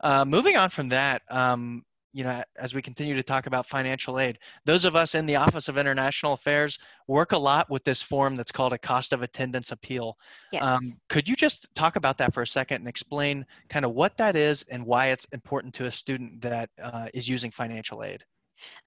Uh, 0.00 0.24
moving 0.24 0.56
on 0.56 0.68
from 0.68 0.88
that 0.90 1.22
um, 1.30 1.84
you 2.16 2.24
know, 2.24 2.42
as 2.58 2.74
we 2.74 2.80
continue 2.80 3.14
to 3.14 3.22
talk 3.22 3.46
about 3.46 3.66
financial 3.66 4.18
aid, 4.18 4.38
those 4.64 4.86
of 4.86 4.96
us 4.96 5.14
in 5.14 5.26
the 5.26 5.36
Office 5.36 5.68
of 5.68 5.76
International 5.76 6.32
Affairs 6.32 6.78
work 7.08 7.32
a 7.32 7.38
lot 7.38 7.68
with 7.68 7.84
this 7.84 8.00
form 8.00 8.34
that's 8.34 8.50
called 8.50 8.72
a 8.72 8.78
cost 8.78 9.12
of 9.12 9.22
attendance 9.22 9.70
appeal. 9.70 10.16
Yes. 10.50 10.62
Um, 10.62 10.80
could 11.10 11.28
you 11.28 11.36
just 11.36 11.68
talk 11.74 11.96
about 11.96 12.16
that 12.16 12.32
for 12.32 12.40
a 12.40 12.46
second 12.46 12.78
and 12.78 12.88
explain 12.88 13.44
kind 13.68 13.84
of 13.84 13.92
what 13.92 14.16
that 14.16 14.34
is 14.34 14.64
and 14.70 14.86
why 14.86 15.08
it's 15.08 15.26
important 15.26 15.74
to 15.74 15.84
a 15.84 15.90
student 15.90 16.40
that 16.40 16.70
uh, 16.82 17.08
is 17.12 17.28
using 17.28 17.50
financial 17.50 18.02
aid? 18.02 18.24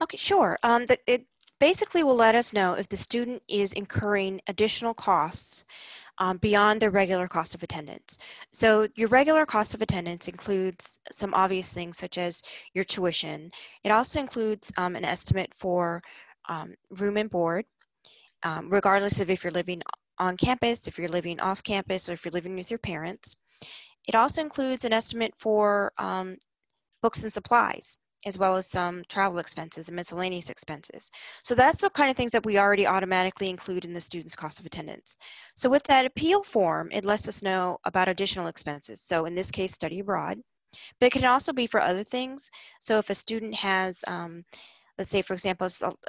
Okay, 0.02 0.16
sure. 0.16 0.58
Um, 0.64 0.84
the, 0.86 0.98
it 1.06 1.24
basically 1.60 2.02
will 2.02 2.16
let 2.16 2.34
us 2.34 2.52
know 2.52 2.72
if 2.72 2.88
the 2.88 2.96
student 2.96 3.40
is 3.46 3.74
incurring 3.74 4.40
additional 4.48 4.92
costs 4.92 5.62
um, 6.20 6.36
beyond 6.36 6.80
their 6.80 6.90
regular 6.90 7.26
cost 7.26 7.54
of 7.54 7.62
attendance. 7.62 8.18
So 8.52 8.86
your 8.94 9.08
regular 9.08 9.46
cost 9.46 9.74
of 9.74 9.82
attendance 9.82 10.28
includes 10.28 11.00
some 11.10 11.34
obvious 11.34 11.72
things 11.72 11.96
such 11.98 12.18
as 12.18 12.42
your 12.74 12.84
tuition. 12.84 13.50
It 13.82 13.90
also 13.90 14.20
includes 14.20 14.70
um, 14.76 14.94
an 14.96 15.04
estimate 15.04 15.52
for 15.56 16.02
um, 16.48 16.74
room 16.90 17.16
and 17.16 17.30
board, 17.30 17.64
um, 18.42 18.68
regardless 18.68 19.18
of 19.20 19.30
if 19.30 19.42
you're 19.42 19.50
living 19.50 19.82
on 20.18 20.36
campus, 20.36 20.86
if 20.86 20.98
you're 20.98 21.08
living 21.08 21.40
off 21.40 21.62
campus, 21.62 22.08
or 22.08 22.12
if 22.12 22.24
you're 22.24 22.32
living 22.32 22.54
with 22.54 22.70
your 22.70 22.78
parents. 22.78 23.34
It 24.06 24.14
also 24.14 24.42
includes 24.42 24.84
an 24.84 24.92
estimate 24.92 25.32
for 25.38 25.92
um, 25.96 26.36
books 27.02 27.22
and 27.22 27.32
supplies 27.32 27.96
as 28.26 28.38
well 28.38 28.56
as 28.56 28.66
some 28.66 29.02
travel 29.08 29.38
expenses 29.38 29.88
and 29.88 29.96
miscellaneous 29.96 30.50
expenses. 30.50 31.10
So 31.42 31.54
that's 31.54 31.80
the 31.80 31.90
kind 31.90 32.10
of 32.10 32.16
things 32.16 32.32
that 32.32 32.44
we 32.44 32.58
already 32.58 32.86
automatically 32.86 33.48
include 33.48 33.84
in 33.84 33.92
the 33.92 34.00
student's 34.00 34.36
cost 34.36 34.60
of 34.60 34.66
attendance. 34.66 35.16
So 35.56 35.70
with 35.70 35.82
that 35.84 36.06
appeal 36.06 36.42
form, 36.42 36.90
it 36.92 37.04
lets 37.04 37.28
us 37.28 37.42
know 37.42 37.78
about 37.84 38.08
additional 38.08 38.48
expenses. 38.48 39.00
So 39.00 39.24
in 39.24 39.34
this 39.34 39.50
case, 39.50 39.72
study 39.72 40.00
abroad, 40.00 40.38
but 40.98 41.06
it 41.06 41.12
can 41.12 41.24
also 41.24 41.52
be 41.52 41.66
for 41.66 41.80
other 41.80 42.02
things. 42.02 42.50
So 42.80 42.98
if 42.98 43.10
a 43.10 43.14
student 43.14 43.54
has, 43.54 44.04
um, 44.06 44.44
let's 44.98 45.10
say 45.10 45.22
for 45.22 45.34
example, 45.34 45.68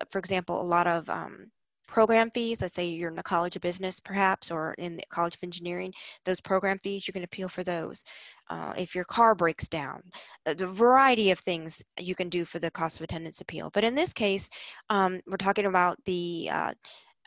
for 0.10 0.20
example, 0.20 0.62
a 0.62 0.64
lot 0.64 0.88
of 0.88 1.10
um, 1.10 1.52
program 1.92 2.32
fees, 2.32 2.60
let's 2.62 2.74
say 2.74 2.88
you're 2.88 3.10
in 3.10 3.16
the 3.16 3.22
College 3.22 3.56
of 3.56 3.62
Business 3.62 4.00
perhaps, 4.00 4.50
or 4.50 4.74
in 4.80 4.96
the 4.96 5.04
College 5.10 5.36
of 5.36 5.44
Engineering, 5.44 5.94
those 6.26 6.42
program 6.42 6.80
fees, 6.80 7.08
you 7.08 7.14
can 7.14 7.24
appeal 7.24 7.50
for 7.50 7.64
those. 7.64 8.04
Uh, 8.50 8.74
if 8.78 8.96
your 8.96 9.04
car 9.04 9.36
breaks 9.36 9.68
down, 9.68 10.02
uh, 10.46 10.54
the 10.54 10.66
variety 10.66 11.32
of 11.32 11.40
things 11.40 11.84
you 12.00 12.16
can 12.16 12.30
do 12.30 12.46
for 12.46 12.60
the 12.60 12.72
cost 12.72 12.98
of 12.98 13.04
attendance 13.04 13.42
appeal. 13.42 13.70
But 13.74 13.84
in 13.84 13.94
this 13.94 14.14
case, 14.14 14.50
um, 14.90 15.22
we're 15.28 15.38
talking 15.38 15.66
about 15.66 15.98
the, 16.06 16.50
uh, 16.52 16.74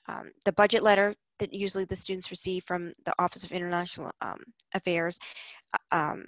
um, 0.09 0.33
the 0.45 0.53
budget 0.53 0.83
letter 0.83 1.15
that 1.39 1.53
usually 1.53 1.85
the 1.85 1.97
students 1.97 2.31
receive 2.31 2.65
from 2.65 2.93
the 3.05 3.15
Office 3.19 3.45
of 3.45 3.53
International 3.53 4.11
um, 4.23 4.39
Affairs. 4.75 5.19
Uh, 5.73 5.97
um, 5.97 6.25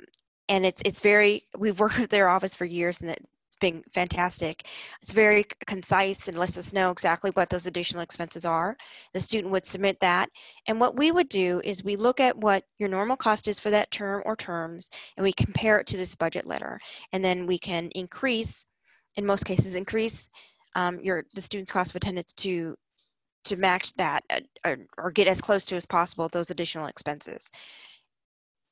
and 0.49 0.65
it's 0.65 0.81
it's 0.85 1.01
very 1.01 1.43
we've 1.59 1.81
worked 1.81 1.99
with 2.01 2.11
their 2.11 2.29
office 2.29 2.55
for 2.55 2.65
years 2.65 3.01
and 3.01 3.17
been 3.61 3.83
fantastic. 3.95 4.67
It's 5.03 5.13
very 5.13 5.45
concise 5.67 6.29
and 6.29 6.39
lets 6.39 6.59
us 6.59 6.73
know 6.73 6.91
exactly 6.91 7.31
what 7.33 7.49
those 7.49 7.67
additional 7.67 8.03
expenses 8.03 8.45
are. 8.45 8.77
The 9.15 9.21
student 9.21 9.53
would 9.53 9.67
submit 9.67 9.99
that. 10.01 10.29
And 10.67 10.81
what 10.81 10.97
we 10.97 11.11
would 11.13 11.29
do 11.29 11.61
is 11.65 11.85
we 11.85 11.97
look 11.97 12.21
at 12.21 12.37
what 12.37 12.65
your 12.79 12.89
normal 12.89 13.17
cost 13.17 13.49
is 13.49 13.59
for 13.59 13.71
that 13.71 13.91
term 13.91 14.23
or 14.27 14.37
terms, 14.37 14.91
and 15.17 15.25
we 15.25 15.33
compare 15.33 15.79
it 15.79 15.87
to 15.89 15.97
this 15.97 16.15
budget 16.15 16.47
letter. 16.47 16.79
And 17.13 17.25
then 17.25 17.47
we 17.47 17.59
can 17.59 17.91
increase, 17.95 18.67
in 19.17 19.27
most 19.27 19.45
cases, 19.45 19.75
increase 19.75 20.29
um, 20.75 21.01
your 21.01 21.25
the 21.35 21.41
student's 21.41 21.73
cost 21.73 21.91
of 21.91 21.97
attendance 21.97 22.33
to 22.35 22.77
to 23.45 23.57
match 23.57 23.95
that 23.95 24.25
uh, 24.31 24.41
or, 24.65 24.77
or 24.99 25.11
get 25.11 25.29
as 25.29 25.41
close 25.41 25.65
to 25.65 25.77
as 25.77 25.87
possible 25.87 26.29
those 26.29 26.51
additional 26.51 26.87
expenses. 26.87 27.51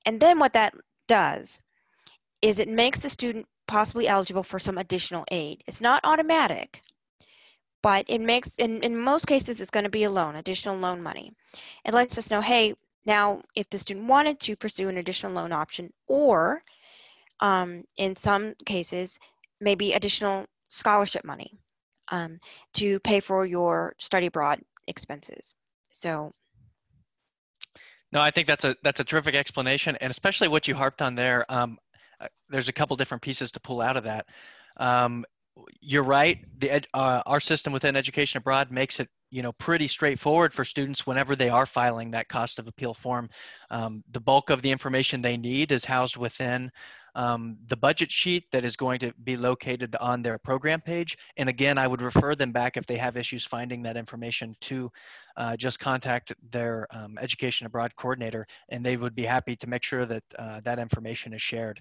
And 0.04 0.20
then 0.20 0.38
what 0.38 0.52
that 0.52 0.74
does 1.08 1.60
is 2.42 2.58
it 2.58 2.68
makes 2.68 2.98
the 2.98 3.08
student 3.08 3.46
possibly 3.66 4.08
eligible 4.08 4.42
for 4.42 4.58
some 4.58 4.78
additional 4.78 5.24
aid. 5.30 5.62
It's 5.66 5.80
not 5.80 6.00
automatic, 6.04 6.82
but 7.82 8.04
it 8.08 8.20
makes, 8.20 8.56
in, 8.56 8.82
in 8.82 8.96
most 8.96 9.26
cases, 9.26 9.60
it's 9.60 9.70
going 9.70 9.84
to 9.84 9.90
be 9.90 10.04
a 10.04 10.10
loan, 10.10 10.36
additional 10.36 10.76
loan 10.76 11.02
money. 11.02 11.32
It 11.84 11.94
lets 11.94 12.18
us 12.18 12.30
know, 12.30 12.40
hey, 12.40 12.74
now 13.06 13.42
if 13.54 13.68
the 13.70 13.78
student 13.78 14.06
wanted 14.06 14.40
to 14.40 14.56
pursue 14.56 14.88
an 14.88 14.98
additional 14.98 15.32
loan 15.32 15.52
option, 15.52 15.92
or 16.06 16.62
um, 17.40 17.84
in 17.96 18.16
some 18.16 18.54
cases, 18.64 19.18
maybe 19.60 19.92
additional 19.92 20.46
scholarship 20.68 21.24
money 21.24 21.58
um, 22.08 22.38
to 22.74 23.00
pay 23.00 23.20
for 23.20 23.46
your 23.46 23.94
study 23.98 24.26
abroad 24.26 24.60
expenses. 24.86 25.54
So 25.90 26.32
no, 28.12 28.20
I 28.20 28.30
think 28.30 28.46
that's 28.46 28.64
a 28.64 28.76
that's 28.82 29.00
a 29.00 29.04
terrific 29.04 29.34
explanation, 29.34 29.96
and 30.00 30.10
especially 30.10 30.48
what 30.48 30.68
you 30.68 30.74
harped 30.74 31.02
on 31.02 31.16
there. 31.16 31.44
Um, 31.48 31.78
there's 32.48 32.68
a 32.68 32.72
couple 32.72 32.96
different 32.96 33.22
pieces 33.22 33.52
to 33.52 33.60
pull 33.60 33.80
out 33.80 33.96
of 33.96 34.04
that. 34.04 34.26
Um, 34.78 35.24
you're 35.80 36.02
right. 36.02 36.38
The 36.58 36.82
uh, 36.94 37.22
our 37.26 37.40
system 37.40 37.72
within 37.72 37.96
Education 37.96 38.38
Abroad 38.38 38.70
makes 38.70 38.98
it 39.00 39.08
you 39.30 39.42
know 39.42 39.52
pretty 39.52 39.86
straightforward 39.86 40.52
for 40.52 40.64
students 40.64 41.06
whenever 41.06 41.36
they 41.36 41.48
are 41.48 41.66
filing 41.66 42.10
that 42.10 42.28
cost 42.28 42.58
of 42.58 42.66
appeal 42.66 42.94
form. 42.94 43.28
Um, 43.70 44.02
the 44.10 44.20
bulk 44.20 44.50
of 44.50 44.62
the 44.62 44.70
information 44.70 45.22
they 45.22 45.36
need 45.36 45.72
is 45.72 45.84
housed 45.84 46.16
within 46.16 46.70
um, 47.14 47.56
the 47.68 47.76
budget 47.76 48.10
sheet 48.10 48.50
that 48.52 48.64
is 48.64 48.76
going 48.76 48.98
to 49.00 49.12
be 49.24 49.36
located 49.36 49.94
on 50.00 50.22
their 50.22 50.38
program 50.38 50.80
page. 50.80 51.16
And 51.36 51.48
again, 51.48 51.78
I 51.78 51.86
would 51.86 52.02
refer 52.02 52.34
them 52.34 52.52
back 52.52 52.76
if 52.76 52.86
they 52.86 52.96
have 52.96 53.16
issues 53.16 53.44
finding 53.44 53.82
that 53.82 53.96
information 53.96 54.56
to 54.62 54.90
uh, 55.36 55.56
just 55.56 55.80
contact 55.80 56.32
their 56.50 56.86
um, 56.90 57.18
Education 57.20 57.66
Abroad 57.66 57.94
coordinator, 57.96 58.46
and 58.68 58.84
they 58.84 58.96
would 58.96 59.14
be 59.14 59.24
happy 59.24 59.56
to 59.56 59.66
make 59.68 59.82
sure 59.82 60.06
that 60.06 60.24
uh, 60.38 60.60
that 60.60 60.78
information 60.78 61.32
is 61.32 61.42
shared 61.42 61.80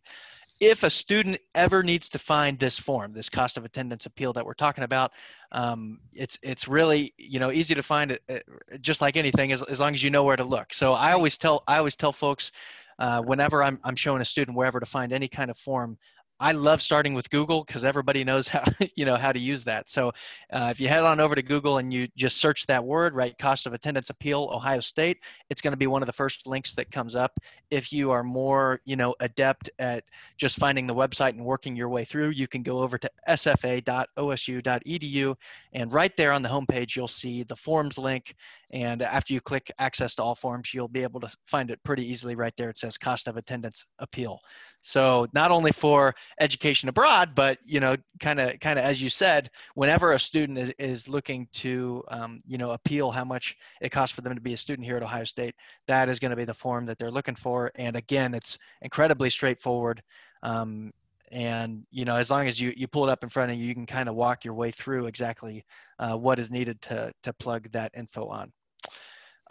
if 0.59 0.83
a 0.83 0.89
student 0.89 1.37
ever 1.55 1.83
needs 1.83 2.07
to 2.09 2.19
find 2.19 2.57
this 2.59 2.79
form, 2.79 3.13
this 3.13 3.29
cost 3.29 3.57
of 3.57 3.65
attendance 3.65 4.05
appeal 4.05 4.33
that 4.33 4.45
we're 4.45 4.53
talking 4.53 4.83
about, 4.83 5.11
um, 5.51 5.99
it's 6.13 6.37
it's 6.41 6.67
really 6.67 7.13
you 7.17 7.39
know 7.39 7.51
easy 7.51 7.75
to 7.75 7.83
find 7.83 8.11
it, 8.11 8.21
uh, 8.29 8.39
just 8.79 9.01
like 9.01 9.17
anything, 9.17 9.51
as, 9.51 9.61
as 9.63 9.79
long 9.79 9.93
as 9.93 10.03
you 10.03 10.09
know 10.09 10.23
where 10.23 10.35
to 10.35 10.43
look. 10.43 10.73
So 10.73 10.93
I 10.93 11.11
always 11.11 11.37
tell 11.37 11.63
I 11.67 11.77
always 11.77 11.95
tell 11.95 12.13
folks 12.13 12.51
uh, 12.99 13.21
whenever 13.21 13.63
I'm 13.63 13.79
I'm 13.83 13.95
showing 13.95 14.21
a 14.21 14.25
student 14.25 14.57
wherever 14.57 14.79
to 14.79 14.85
find 14.85 15.11
any 15.11 15.27
kind 15.27 15.49
of 15.49 15.57
form, 15.57 15.97
I 16.39 16.51
love 16.51 16.81
starting 16.81 17.13
with 17.13 17.29
Google 17.29 17.63
because 17.63 17.85
everybody 17.85 18.25
knows 18.25 18.47
how 18.49 18.63
you 18.95 19.05
know 19.05 19.15
how 19.15 19.31
to 19.31 19.39
use 19.39 19.63
that. 19.63 19.87
So 19.87 20.11
uh, 20.51 20.67
if 20.71 20.81
you 20.81 20.89
head 20.89 21.03
on 21.03 21.19
over 21.19 21.35
to 21.35 21.41
Google 21.41 21.77
and 21.77 21.93
you 21.93 22.07
just 22.17 22.37
search 22.37 22.65
that 22.65 22.83
word, 22.83 23.15
right, 23.15 23.37
cost 23.37 23.65
of 23.65 23.73
attendance 23.73 24.09
appeal 24.09 24.49
Ohio 24.51 24.81
State, 24.81 25.19
it's 25.49 25.61
going 25.61 25.71
to 25.71 25.77
be 25.77 25.87
one 25.87 26.01
of 26.01 26.07
the 26.07 26.13
first 26.13 26.45
links 26.45 26.75
that 26.75 26.91
comes 26.91 27.15
up. 27.15 27.39
If 27.71 27.93
you 27.93 28.11
are 28.11 28.23
more 28.23 28.81
you 28.85 28.97
know 28.97 29.15
adept 29.21 29.69
at 29.79 30.03
just 30.37 30.57
finding 30.57 30.87
the 30.87 30.95
website 30.95 31.29
and 31.29 31.45
working 31.45 31.77
your 31.77 31.89
way 31.89 32.03
through, 32.03 32.31
you 32.31 32.47
can 32.47 32.63
go 32.63 32.79
over 32.79 32.97
to 32.97 33.09
sfa.osu.edu 33.29 35.35
and 35.73 35.93
right 35.93 36.17
there 36.17 36.31
on 36.31 36.41
the 36.41 36.49
homepage 36.49 36.95
you'll 36.95 37.07
see 37.07 37.43
the 37.43 37.55
forms 37.55 37.97
link. 37.97 38.35
And 38.73 39.03
after 39.03 39.35
you 39.35 39.39
click 39.39 39.71
access 39.77 40.15
to 40.15 40.23
all 40.23 40.33
forms, 40.33 40.73
you'll 40.73 40.87
be 40.87 41.03
able 41.03 41.19
to 41.19 41.33
find 41.45 41.69
it 41.69 41.79
pretty 41.83 42.03
easily 42.03 42.35
right 42.35 42.53
there. 42.57 42.71
It 42.71 42.77
says 42.79 42.97
cost 42.97 43.27
of 43.27 43.37
attendance 43.37 43.85
appeal. 43.99 44.39
So 44.81 45.27
not 45.35 45.51
only 45.51 45.71
for 45.71 46.15
education 46.41 46.89
abroad, 46.89 47.35
but 47.35 47.59
you 47.63 47.79
know, 47.79 47.95
kind 48.19 48.39
of, 48.39 48.59
kind 48.59 48.79
of 48.79 48.83
as 48.83 48.99
you 48.99 49.11
said, 49.11 49.51
whenever 49.75 50.13
a 50.13 50.19
student 50.19 50.57
is, 50.57 50.69
is 50.79 51.07
looking 51.07 51.47
to, 51.53 52.03
um, 52.07 52.41
you 52.47 52.57
know, 52.57 52.71
appeal 52.71 53.11
how 53.11 53.23
much 53.23 53.55
it 53.79 53.89
costs 53.89 54.15
for 54.15 54.21
them 54.21 54.33
to 54.33 54.41
be 54.41 54.53
a 54.53 54.57
student 54.57 54.87
here 54.87 54.97
at 54.97 55.03
Ohio 55.03 55.23
State, 55.23 55.53
that 55.87 56.09
is 56.09 56.19
going 56.19 56.31
to 56.31 56.35
be 56.35 56.43
the 56.43 56.53
form 56.53 56.87
that 56.87 56.97
they're 56.97 57.11
looking 57.11 57.35
for. 57.35 57.71
And 57.75 57.95
again, 57.95 58.33
it's 58.33 58.57
incredibly 58.81 59.29
straightforward. 59.29 60.01
Um, 60.41 60.91
and 61.31 61.83
you 61.91 62.05
know, 62.05 62.15
as 62.15 62.31
long 62.31 62.47
as 62.47 62.59
you 62.59 62.73
you 62.75 62.87
pull 62.87 63.07
it 63.07 63.11
up 63.11 63.23
in 63.23 63.29
front 63.29 63.51
of 63.51 63.57
you, 63.57 63.65
you 63.65 63.73
can 63.73 63.85
kind 63.85 64.09
of 64.09 64.15
walk 64.15 64.43
your 64.43 64.53
way 64.55 64.71
through 64.71 65.05
exactly 65.05 65.63
uh, 65.99 66.17
what 66.17 66.39
is 66.39 66.51
needed 66.51 66.81
to 66.81 67.11
to 67.21 67.33
plug 67.33 67.71
that 67.71 67.91
info 67.95 68.27
on. 68.27 68.51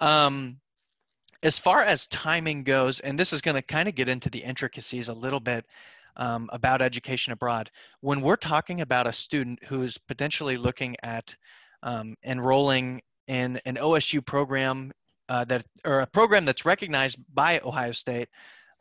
Um, 0.03 0.59
as 1.45 1.59
far 1.59 1.83
as 1.83 2.09
timing 2.09 2.65
goes, 2.65 2.99
and 3.01 3.19
this 3.19 3.33
is 3.33 3.41
going 3.41 3.55
to 3.55 3.63
kind 3.63 3.89
of 3.89 3.95
get 3.95 4.09
into 4.09 4.29
the 4.29 4.41
intricacies 4.41 5.09
a 5.09 5.15
little 5.15 5.39
bit 5.39 5.65
um, 6.17 6.51
about 6.53 6.83
education 6.83 7.33
abroad. 7.33 7.71
When 8.01 8.21
we're 8.21 8.37
talking 8.37 8.81
about 8.81 9.07
a 9.07 9.13
student 9.13 9.63
who's 9.65 9.99
potentially 9.99 10.57
looking 10.57 10.97
at 11.05 11.35
um, 11.85 12.17
enrolling 12.25 13.01
in 13.29 13.61
an 13.65 13.77
OSU 13.77 14.27
program 14.27 14.91
uh, 15.29 15.45
that, 15.45 15.65
or 15.85 16.01
a 16.01 16.07
program 16.07 16.45
that's 16.45 16.65
recognized 16.65 17.19
by 17.33 17.61
Ohio 17.65 17.93
State 17.93 18.29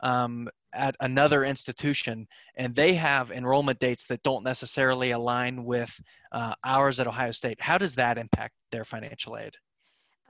um, 0.00 0.48
at 0.74 0.96
another 1.00 1.44
institution, 1.44 2.26
and 2.56 2.74
they 2.74 2.94
have 2.94 3.30
enrollment 3.30 3.78
dates 3.78 4.06
that 4.06 4.22
don't 4.24 4.42
necessarily 4.42 5.12
align 5.12 5.62
with 5.62 6.00
uh, 6.32 6.54
ours 6.64 6.98
at 6.98 7.06
Ohio 7.06 7.30
State, 7.30 7.60
how 7.60 7.78
does 7.78 7.94
that 7.94 8.18
impact 8.18 8.54
their 8.72 8.84
financial 8.84 9.38
aid? 9.38 9.54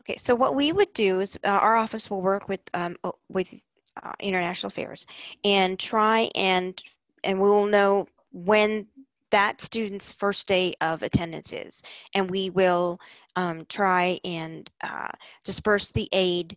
Okay, 0.03 0.17
so 0.17 0.35
what 0.35 0.57
we 0.57 0.73
would 0.73 0.93
do 0.95 1.21
is 1.21 1.39
uh, 1.45 1.49
our 1.49 1.77
office 1.77 2.11
will 2.11 2.23
work 2.23 2.49
with 2.49 2.61
um, 2.75 2.97
with 3.29 3.55
uh, 4.03 4.13
international 4.19 4.69
affairs 4.69 5.07
and 5.45 5.79
try 5.79 6.31
and 6.35 6.83
and 7.23 7.39
we 7.39 7.49
will 7.49 7.67
know 7.67 8.09
when 8.33 8.87
that 9.31 9.61
student's 9.61 10.13
first 10.13 10.49
day 10.49 10.75
of 10.81 11.03
attendance 11.03 11.53
is, 11.53 11.83
and 12.15 12.31
we 12.31 12.51
will 12.51 13.01
um, 13.37 13.65
try 13.69 14.19
and 14.25 14.71
uh, 14.83 15.09
disburse 15.45 15.93
the 15.93 16.09
aid 16.13 16.57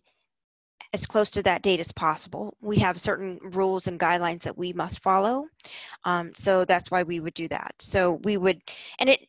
as 0.92 1.06
close 1.06 1.30
to 1.30 1.42
that 1.42 1.62
date 1.62 1.80
as 1.80 1.92
possible. 1.92 2.56
We 2.60 2.78
have 2.78 3.00
certain 3.00 3.38
rules 3.42 3.86
and 3.86 3.98
guidelines 3.98 4.42
that 4.42 4.58
we 4.58 4.72
must 4.72 5.02
follow. 5.02 5.46
Um, 6.04 6.34
so 6.34 6.64
that's 6.64 6.90
why 6.90 7.02
we 7.02 7.20
would 7.20 7.34
do 7.34 7.48
that. 7.48 7.74
So 7.78 8.12
we 8.24 8.36
would, 8.36 8.60
and 8.98 9.08
it 9.08 9.26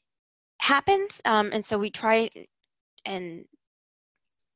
happens. 0.59 1.21
Um, 1.25 1.51
and 1.53 1.65
so 1.65 1.77
we 1.77 1.89
try 1.89 2.29
and 3.05 3.45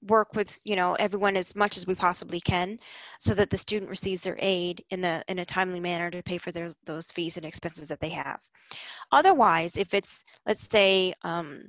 work 0.07 0.35
with 0.35 0.59
you 0.63 0.75
know 0.75 0.93
everyone 0.95 1.37
as 1.37 1.55
much 1.55 1.77
as 1.77 1.85
we 1.85 1.93
possibly 1.93 2.39
can 2.39 2.79
so 3.19 3.33
that 3.33 3.49
the 3.49 3.57
student 3.57 3.89
receives 3.89 4.21
their 4.21 4.37
aid 4.39 4.83
in 4.89 5.01
the 5.01 5.23
in 5.27 5.39
a 5.39 5.45
timely 5.45 5.79
manner 5.79 6.09
to 6.09 6.23
pay 6.23 6.37
for 6.37 6.51
their, 6.51 6.69
those 6.85 7.11
fees 7.11 7.37
and 7.37 7.45
expenses 7.45 7.87
that 7.87 7.99
they 7.99 8.09
have 8.09 8.39
otherwise 9.11 9.77
if 9.77 9.93
it's 9.93 10.25
let's 10.47 10.67
say 10.69 11.13
um, 11.23 11.63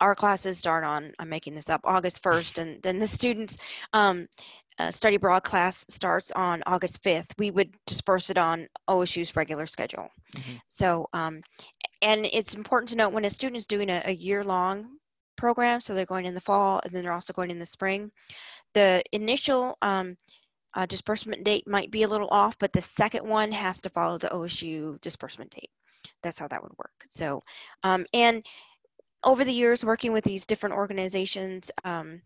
our 0.00 0.14
classes 0.14 0.58
start 0.58 0.84
on 0.84 1.12
i'm 1.18 1.28
making 1.28 1.54
this 1.54 1.70
up 1.70 1.80
august 1.84 2.22
1st 2.22 2.58
and 2.58 2.82
then 2.82 2.98
the 2.98 3.06
students 3.06 3.56
um, 3.94 4.28
uh, 4.78 4.90
study 4.90 5.16
abroad 5.16 5.42
class 5.42 5.86
starts 5.88 6.30
on 6.32 6.62
august 6.66 7.02
5th 7.02 7.30
we 7.38 7.50
would 7.50 7.72
disburse 7.86 8.28
it 8.28 8.36
on 8.36 8.66
osu's 8.88 9.34
regular 9.36 9.64
schedule 9.64 10.08
mm-hmm. 10.34 10.56
so 10.68 11.08
um, 11.14 11.40
and 12.02 12.26
it's 12.26 12.52
important 12.52 12.90
to 12.90 12.96
note 12.96 13.12
when 13.14 13.24
a 13.24 13.30
student 13.30 13.56
is 13.56 13.66
doing 13.66 13.88
a, 13.88 14.02
a 14.04 14.12
year 14.12 14.44
long 14.44 14.95
program, 15.36 15.80
so 15.80 15.94
they're 15.94 16.06
going 16.06 16.26
in 16.26 16.34
the 16.34 16.40
fall 16.40 16.80
and 16.84 16.92
then 16.92 17.02
they're 17.02 17.12
also 17.12 17.32
going 17.32 17.50
in 17.50 17.58
the 17.58 17.66
spring. 17.66 18.10
The 18.74 19.02
initial 19.12 19.76
um, 19.82 20.16
uh, 20.74 20.86
disbursement 20.86 21.44
date 21.44 21.66
might 21.66 21.90
be 21.90 22.02
a 22.02 22.08
little 22.08 22.28
off, 22.30 22.58
but 22.58 22.72
the 22.72 22.80
second 22.80 23.26
one 23.26 23.50
has 23.52 23.80
to 23.82 23.90
follow 23.90 24.18
the 24.18 24.28
OSU 24.28 25.00
disbursement 25.00 25.50
date. 25.50 25.70
That's 26.22 26.38
how 26.38 26.48
that 26.48 26.62
would 26.62 26.76
work. 26.78 27.06
So, 27.08 27.42
um, 27.82 28.04
and 28.12 28.44
over 29.24 29.44
the 29.44 29.52
years 29.52 29.84
working 29.84 30.12
with 30.12 30.24
these 30.24 30.46
different 30.46 30.74
organizations, 30.74 31.70
um, 31.84 32.20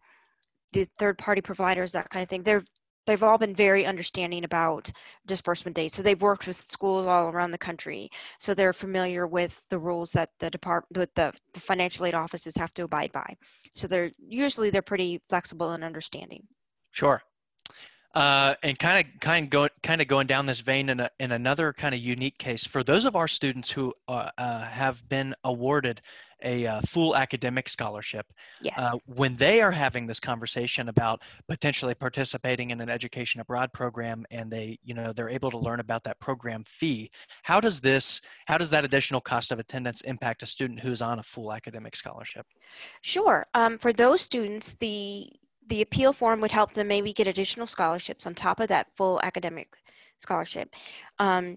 the 0.72 0.86
third 0.98 1.18
party 1.18 1.40
providers, 1.40 1.92
that 1.92 2.10
kind 2.10 2.22
of 2.22 2.28
thing, 2.28 2.42
they're 2.42 2.64
they've 3.06 3.22
all 3.22 3.38
been 3.38 3.54
very 3.54 3.86
understanding 3.86 4.44
about 4.44 4.90
disbursement 5.26 5.76
dates. 5.76 5.94
So 5.94 6.02
they've 6.02 6.20
worked 6.20 6.46
with 6.46 6.56
schools 6.56 7.06
all 7.06 7.28
around 7.28 7.50
the 7.50 7.58
country. 7.58 8.10
So 8.38 8.54
they're 8.54 8.72
familiar 8.72 9.26
with 9.26 9.66
the 9.68 9.78
rules 9.78 10.10
that 10.12 10.30
the 10.38 10.50
department, 10.50 10.98
with 10.98 11.14
the, 11.14 11.32
the 11.54 11.60
financial 11.60 12.06
aid 12.06 12.14
offices 12.14 12.56
have 12.56 12.74
to 12.74 12.84
abide 12.84 13.12
by. 13.12 13.36
So 13.74 13.86
they're 13.86 14.10
usually 14.18 14.70
they're 14.70 14.82
pretty 14.82 15.20
flexible 15.28 15.70
and 15.72 15.84
understanding. 15.84 16.42
Sure. 16.92 17.22
Uh, 18.12 18.56
and 18.64 18.76
kind 18.76 19.06
of 19.06 19.20
kind 19.20 19.44
of 19.44 19.50
going 19.50 19.70
kind 19.84 20.00
of 20.00 20.08
going 20.08 20.26
down 20.26 20.44
this 20.44 20.58
vein 20.58 20.88
in, 20.88 20.98
a, 20.98 21.08
in 21.20 21.30
another 21.30 21.72
kind 21.72 21.94
of 21.94 22.00
unique 22.00 22.36
case 22.38 22.66
for 22.66 22.82
those 22.82 23.04
of 23.04 23.14
our 23.14 23.28
students 23.28 23.70
who 23.70 23.94
uh, 24.08 24.28
uh, 24.36 24.64
have 24.64 25.08
been 25.08 25.32
awarded 25.44 26.00
a 26.42 26.66
uh, 26.66 26.80
full 26.82 27.16
academic 27.16 27.68
scholarship, 27.68 28.26
yes. 28.62 28.74
Uh, 28.78 28.96
when 29.06 29.36
they 29.36 29.60
are 29.60 29.70
having 29.70 30.06
this 30.06 30.20
conversation 30.20 30.88
about 30.88 31.22
potentially 31.48 31.94
participating 31.94 32.70
in 32.70 32.80
an 32.80 32.88
education 32.88 33.40
abroad 33.40 33.72
program 33.72 34.24
and 34.30 34.50
they, 34.50 34.78
you 34.84 34.94
know, 34.94 35.12
they're 35.12 35.28
able 35.28 35.50
to 35.50 35.58
learn 35.58 35.80
about 35.80 36.02
that 36.04 36.18
program 36.20 36.64
fee, 36.64 37.10
how 37.42 37.60
does 37.60 37.80
this, 37.80 38.20
how 38.46 38.58
does 38.58 38.70
that 38.70 38.84
additional 38.84 39.20
cost 39.20 39.52
of 39.52 39.58
attendance 39.58 40.00
impact 40.02 40.42
a 40.42 40.46
student 40.46 40.80
who's 40.80 41.02
on 41.02 41.18
a 41.18 41.22
full 41.22 41.52
academic 41.52 41.96
scholarship? 41.96 42.46
Sure. 43.02 43.46
Um, 43.54 43.78
for 43.78 43.92
those 43.92 44.20
students, 44.20 44.74
the 44.74 45.30
the 45.68 45.82
appeal 45.82 46.12
form 46.12 46.40
would 46.40 46.50
help 46.50 46.74
them 46.74 46.88
maybe 46.88 47.12
get 47.12 47.28
additional 47.28 47.66
scholarships 47.66 48.26
on 48.26 48.34
top 48.34 48.58
of 48.58 48.66
that 48.68 48.88
full 48.96 49.20
academic 49.22 49.76
scholarship. 50.18 50.74
Um, 51.18 51.56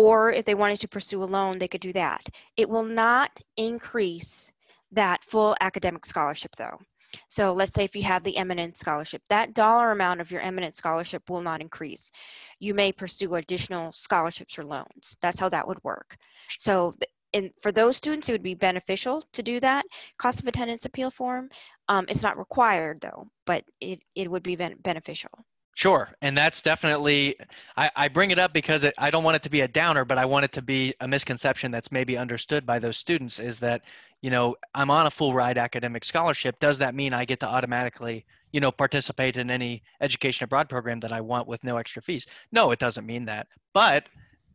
or 0.00 0.32
if 0.32 0.46
they 0.46 0.54
wanted 0.54 0.80
to 0.80 0.88
pursue 0.88 1.22
a 1.22 1.32
loan, 1.36 1.58
they 1.58 1.68
could 1.68 1.82
do 1.82 1.92
that. 1.92 2.26
It 2.56 2.70
will 2.70 2.84
not 2.84 3.38
increase 3.58 4.50
that 4.92 5.22
full 5.22 5.54
academic 5.60 6.06
scholarship 6.06 6.56
though. 6.56 6.78
So 7.28 7.52
let's 7.52 7.74
say 7.74 7.84
if 7.84 7.94
you 7.94 8.02
have 8.04 8.22
the 8.22 8.38
Eminence 8.38 8.78
scholarship, 8.78 9.20
that 9.28 9.52
dollar 9.52 9.90
amount 9.90 10.22
of 10.22 10.30
your 10.30 10.40
Eminence 10.40 10.78
scholarship 10.78 11.28
will 11.28 11.42
not 11.42 11.60
increase. 11.60 12.12
You 12.60 12.72
may 12.72 12.92
pursue 12.92 13.34
additional 13.34 13.92
scholarships 13.92 14.58
or 14.58 14.64
loans. 14.64 15.18
That's 15.20 15.38
how 15.38 15.50
that 15.50 15.68
would 15.68 15.84
work. 15.84 16.16
So 16.58 16.94
for 17.60 17.70
those 17.70 17.98
students, 17.98 18.30
it 18.30 18.32
would 18.32 18.42
be 18.42 18.54
beneficial 18.54 19.22
to 19.32 19.42
do 19.42 19.60
that 19.60 19.84
cost 20.16 20.40
of 20.40 20.48
attendance 20.48 20.86
appeal 20.86 21.10
form. 21.10 21.50
Um, 21.88 22.06
it's 22.08 22.22
not 22.22 22.38
required 22.38 23.02
though, 23.02 23.28
but 23.44 23.64
it, 23.82 24.00
it 24.14 24.30
would 24.30 24.42
be 24.42 24.56
beneficial. 24.56 25.44
Sure, 25.80 26.10
and 26.20 26.36
that's 26.36 26.60
definitely. 26.60 27.36
I, 27.78 27.90
I 27.96 28.08
bring 28.08 28.32
it 28.32 28.38
up 28.38 28.52
because 28.52 28.84
it, 28.84 28.92
I 28.98 29.10
don't 29.10 29.24
want 29.24 29.36
it 29.36 29.42
to 29.44 29.48
be 29.48 29.62
a 29.62 29.68
downer, 29.68 30.04
but 30.04 30.18
I 30.18 30.26
want 30.26 30.44
it 30.44 30.52
to 30.52 30.60
be 30.60 30.92
a 31.00 31.08
misconception 31.08 31.70
that's 31.70 31.90
maybe 31.90 32.18
understood 32.18 32.66
by 32.66 32.78
those 32.78 32.98
students. 32.98 33.38
Is 33.38 33.58
that 33.60 33.80
you 34.20 34.28
know 34.28 34.56
I'm 34.74 34.90
on 34.90 35.06
a 35.06 35.10
full 35.10 35.32
ride 35.32 35.56
academic 35.56 36.04
scholarship. 36.04 36.58
Does 36.58 36.76
that 36.80 36.94
mean 36.94 37.14
I 37.14 37.24
get 37.24 37.40
to 37.40 37.46
automatically 37.46 38.26
you 38.52 38.60
know 38.60 38.70
participate 38.70 39.38
in 39.38 39.50
any 39.50 39.82
education 40.02 40.44
abroad 40.44 40.68
program 40.68 41.00
that 41.00 41.12
I 41.12 41.22
want 41.22 41.48
with 41.48 41.64
no 41.64 41.78
extra 41.78 42.02
fees? 42.02 42.26
No, 42.52 42.72
it 42.72 42.78
doesn't 42.78 43.06
mean 43.06 43.24
that. 43.24 43.46
But 43.72 44.06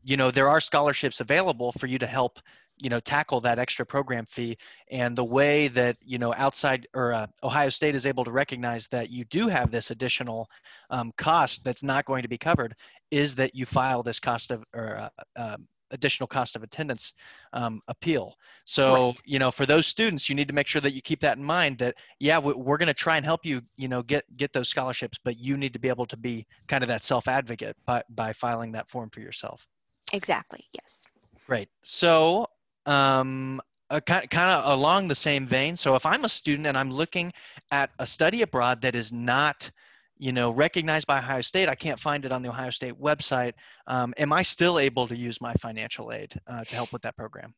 you 0.03 0.17
know 0.17 0.29
there 0.29 0.47
are 0.47 0.61
scholarships 0.61 1.21
available 1.21 1.71
for 1.71 1.87
you 1.87 1.97
to 1.97 2.05
help 2.05 2.39
you 2.77 2.89
know 2.89 2.99
tackle 2.99 3.39
that 3.41 3.59
extra 3.59 3.85
program 3.85 4.25
fee 4.25 4.57
and 4.91 5.15
the 5.15 5.23
way 5.23 5.67
that 5.69 5.97
you 6.05 6.17
know 6.17 6.33
outside 6.35 6.87
or 6.93 7.13
uh, 7.13 7.27
ohio 7.43 7.69
state 7.69 7.95
is 7.95 8.05
able 8.05 8.23
to 8.23 8.31
recognize 8.31 8.87
that 8.87 9.09
you 9.09 9.23
do 9.25 9.47
have 9.47 9.71
this 9.71 9.91
additional 9.91 10.49
um, 10.89 11.11
cost 11.17 11.63
that's 11.63 11.83
not 11.83 12.05
going 12.05 12.21
to 12.21 12.27
be 12.27 12.37
covered 12.37 12.75
is 13.11 13.35
that 13.35 13.55
you 13.55 13.65
file 13.65 14.03
this 14.03 14.19
cost 14.19 14.51
of 14.51 14.63
or 14.73 14.95
uh, 14.97 15.09
uh, 15.35 15.57
additional 15.91 16.27
cost 16.27 16.55
of 16.55 16.63
attendance 16.63 17.13
um, 17.53 17.79
appeal 17.87 18.35
so 18.65 19.07
right. 19.07 19.15
you 19.23 19.39
know 19.39 19.51
for 19.51 19.65
those 19.65 19.85
students 19.85 20.27
you 20.27 20.35
need 20.35 20.47
to 20.47 20.53
make 20.53 20.67
sure 20.67 20.81
that 20.81 20.93
you 20.93 21.01
keep 21.01 21.21
that 21.21 21.37
in 21.37 21.43
mind 21.43 21.77
that 21.77 21.95
yeah 22.19 22.37
we're 22.37 22.77
going 22.77 22.87
to 22.87 22.93
try 22.93 23.17
and 23.17 23.25
help 23.25 23.45
you 23.45 23.61
you 23.77 23.87
know 23.87 24.01
get 24.01 24.23
get 24.35 24.51
those 24.51 24.67
scholarships 24.67 25.19
but 25.23 25.39
you 25.39 25.55
need 25.55 25.71
to 25.71 25.79
be 25.79 25.87
able 25.87 26.05
to 26.05 26.17
be 26.17 26.45
kind 26.67 26.83
of 26.83 26.87
that 26.87 27.03
self 27.03 27.27
advocate 27.27 27.77
by, 27.85 28.01
by 28.15 28.33
filing 28.33 28.71
that 28.71 28.89
form 28.89 29.09
for 29.11 29.19
yourself 29.19 29.67
exactly 30.11 30.65
yes 30.73 31.05
Great. 31.47 31.69
So 31.83 32.47
um, 32.85 33.61
uh, 33.89 33.99
kind, 33.99 34.29
kind 34.29 34.51
of 34.51 34.71
along 34.71 35.07
the 35.07 35.15
same 35.15 35.45
vein. 35.45 35.75
So 35.75 35.95
if 35.95 36.05
I'm 36.05 36.25
a 36.25 36.29
student 36.29 36.67
and 36.67 36.77
I'm 36.77 36.91
looking 36.91 37.31
at 37.71 37.91
a 37.99 38.07
study 38.07 38.41
abroad 38.41 38.81
that 38.81 38.95
is 38.95 39.11
not, 39.11 39.69
you 40.17 40.31
know, 40.31 40.51
recognized 40.51 41.07
by 41.07 41.19
Ohio 41.19 41.41
State, 41.41 41.69
I 41.69 41.75
can't 41.75 41.99
find 41.99 42.25
it 42.25 42.31
on 42.31 42.41
the 42.41 42.49
Ohio 42.49 42.69
State 42.69 42.99
website. 42.99 43.53
Um, 43.87 44.13
am 44.17 44.33
I 44.33 44.41
still 44.41 44.79
able 44.79 45.07
to 45.07 45.15
use 45.15 45.39
my 45.41 45.53
financial 45.55 46.11
aid 46.11 46.33
uh, 46.47 46.63
to 46.63 46.75
help 46.75 46.93
with 46.93 47.01
that 47.03 47.15
program? 47.15 47.53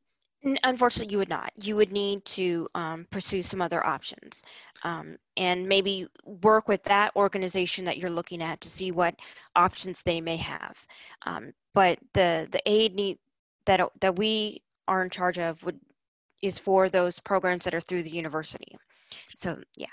Unfortunately, 0.63 1.11
you 1.11 1.17
would 1.17 1.29
not. 1.29 1.51
You 1.61 1.75
would 1.75 1.91
need 1.91 2.23
to 2.25 2.67
um, 2.75 3.07
pursue 3.09 3.41
some 3.41 3.61
other 3.61 3.85
options 3.85 4.43
um, 4.83 5.17
and 5.35 5.67
maybe 5.67 6.07
work 6.25 6.67
with 6.67 6.83
that 6.83 7.15
organization 7.15 7.83
that 7.85 7.97
you're 7.97 8.11
looking 8.11 8.43
at 8.43 8.61
to 8.61 8.69
see 8.69 8.91
what 8.91 9.15
options 9.55 10.03
they 10.03 10.21
may 10.21 10.37
have. 10.37 10.77
Um, 11.25 11.53
but 11.73 11.97
the 12.13 12.47
the 12.51 12.61
aid 12.67 12.93
need 12.95 13.17
that 13.65 13.81
that 13.99 14.15
we 14.15 14.61
are 14.87 15.03
in 15.03 15.09
charge 15.09 15.39
of 15.39 15.63
would 15.63 15.79
is 16.41 16.57
for 16.59 16.89
those 16.89 17.19
programs 17.19 17.65
that 17.65 17.73
are 17.73 17.81
through 17.81 18.03
the 18.03 18.09
university. 18.09 18.77
So 19.35 19.59
yeah. 19.75 19.87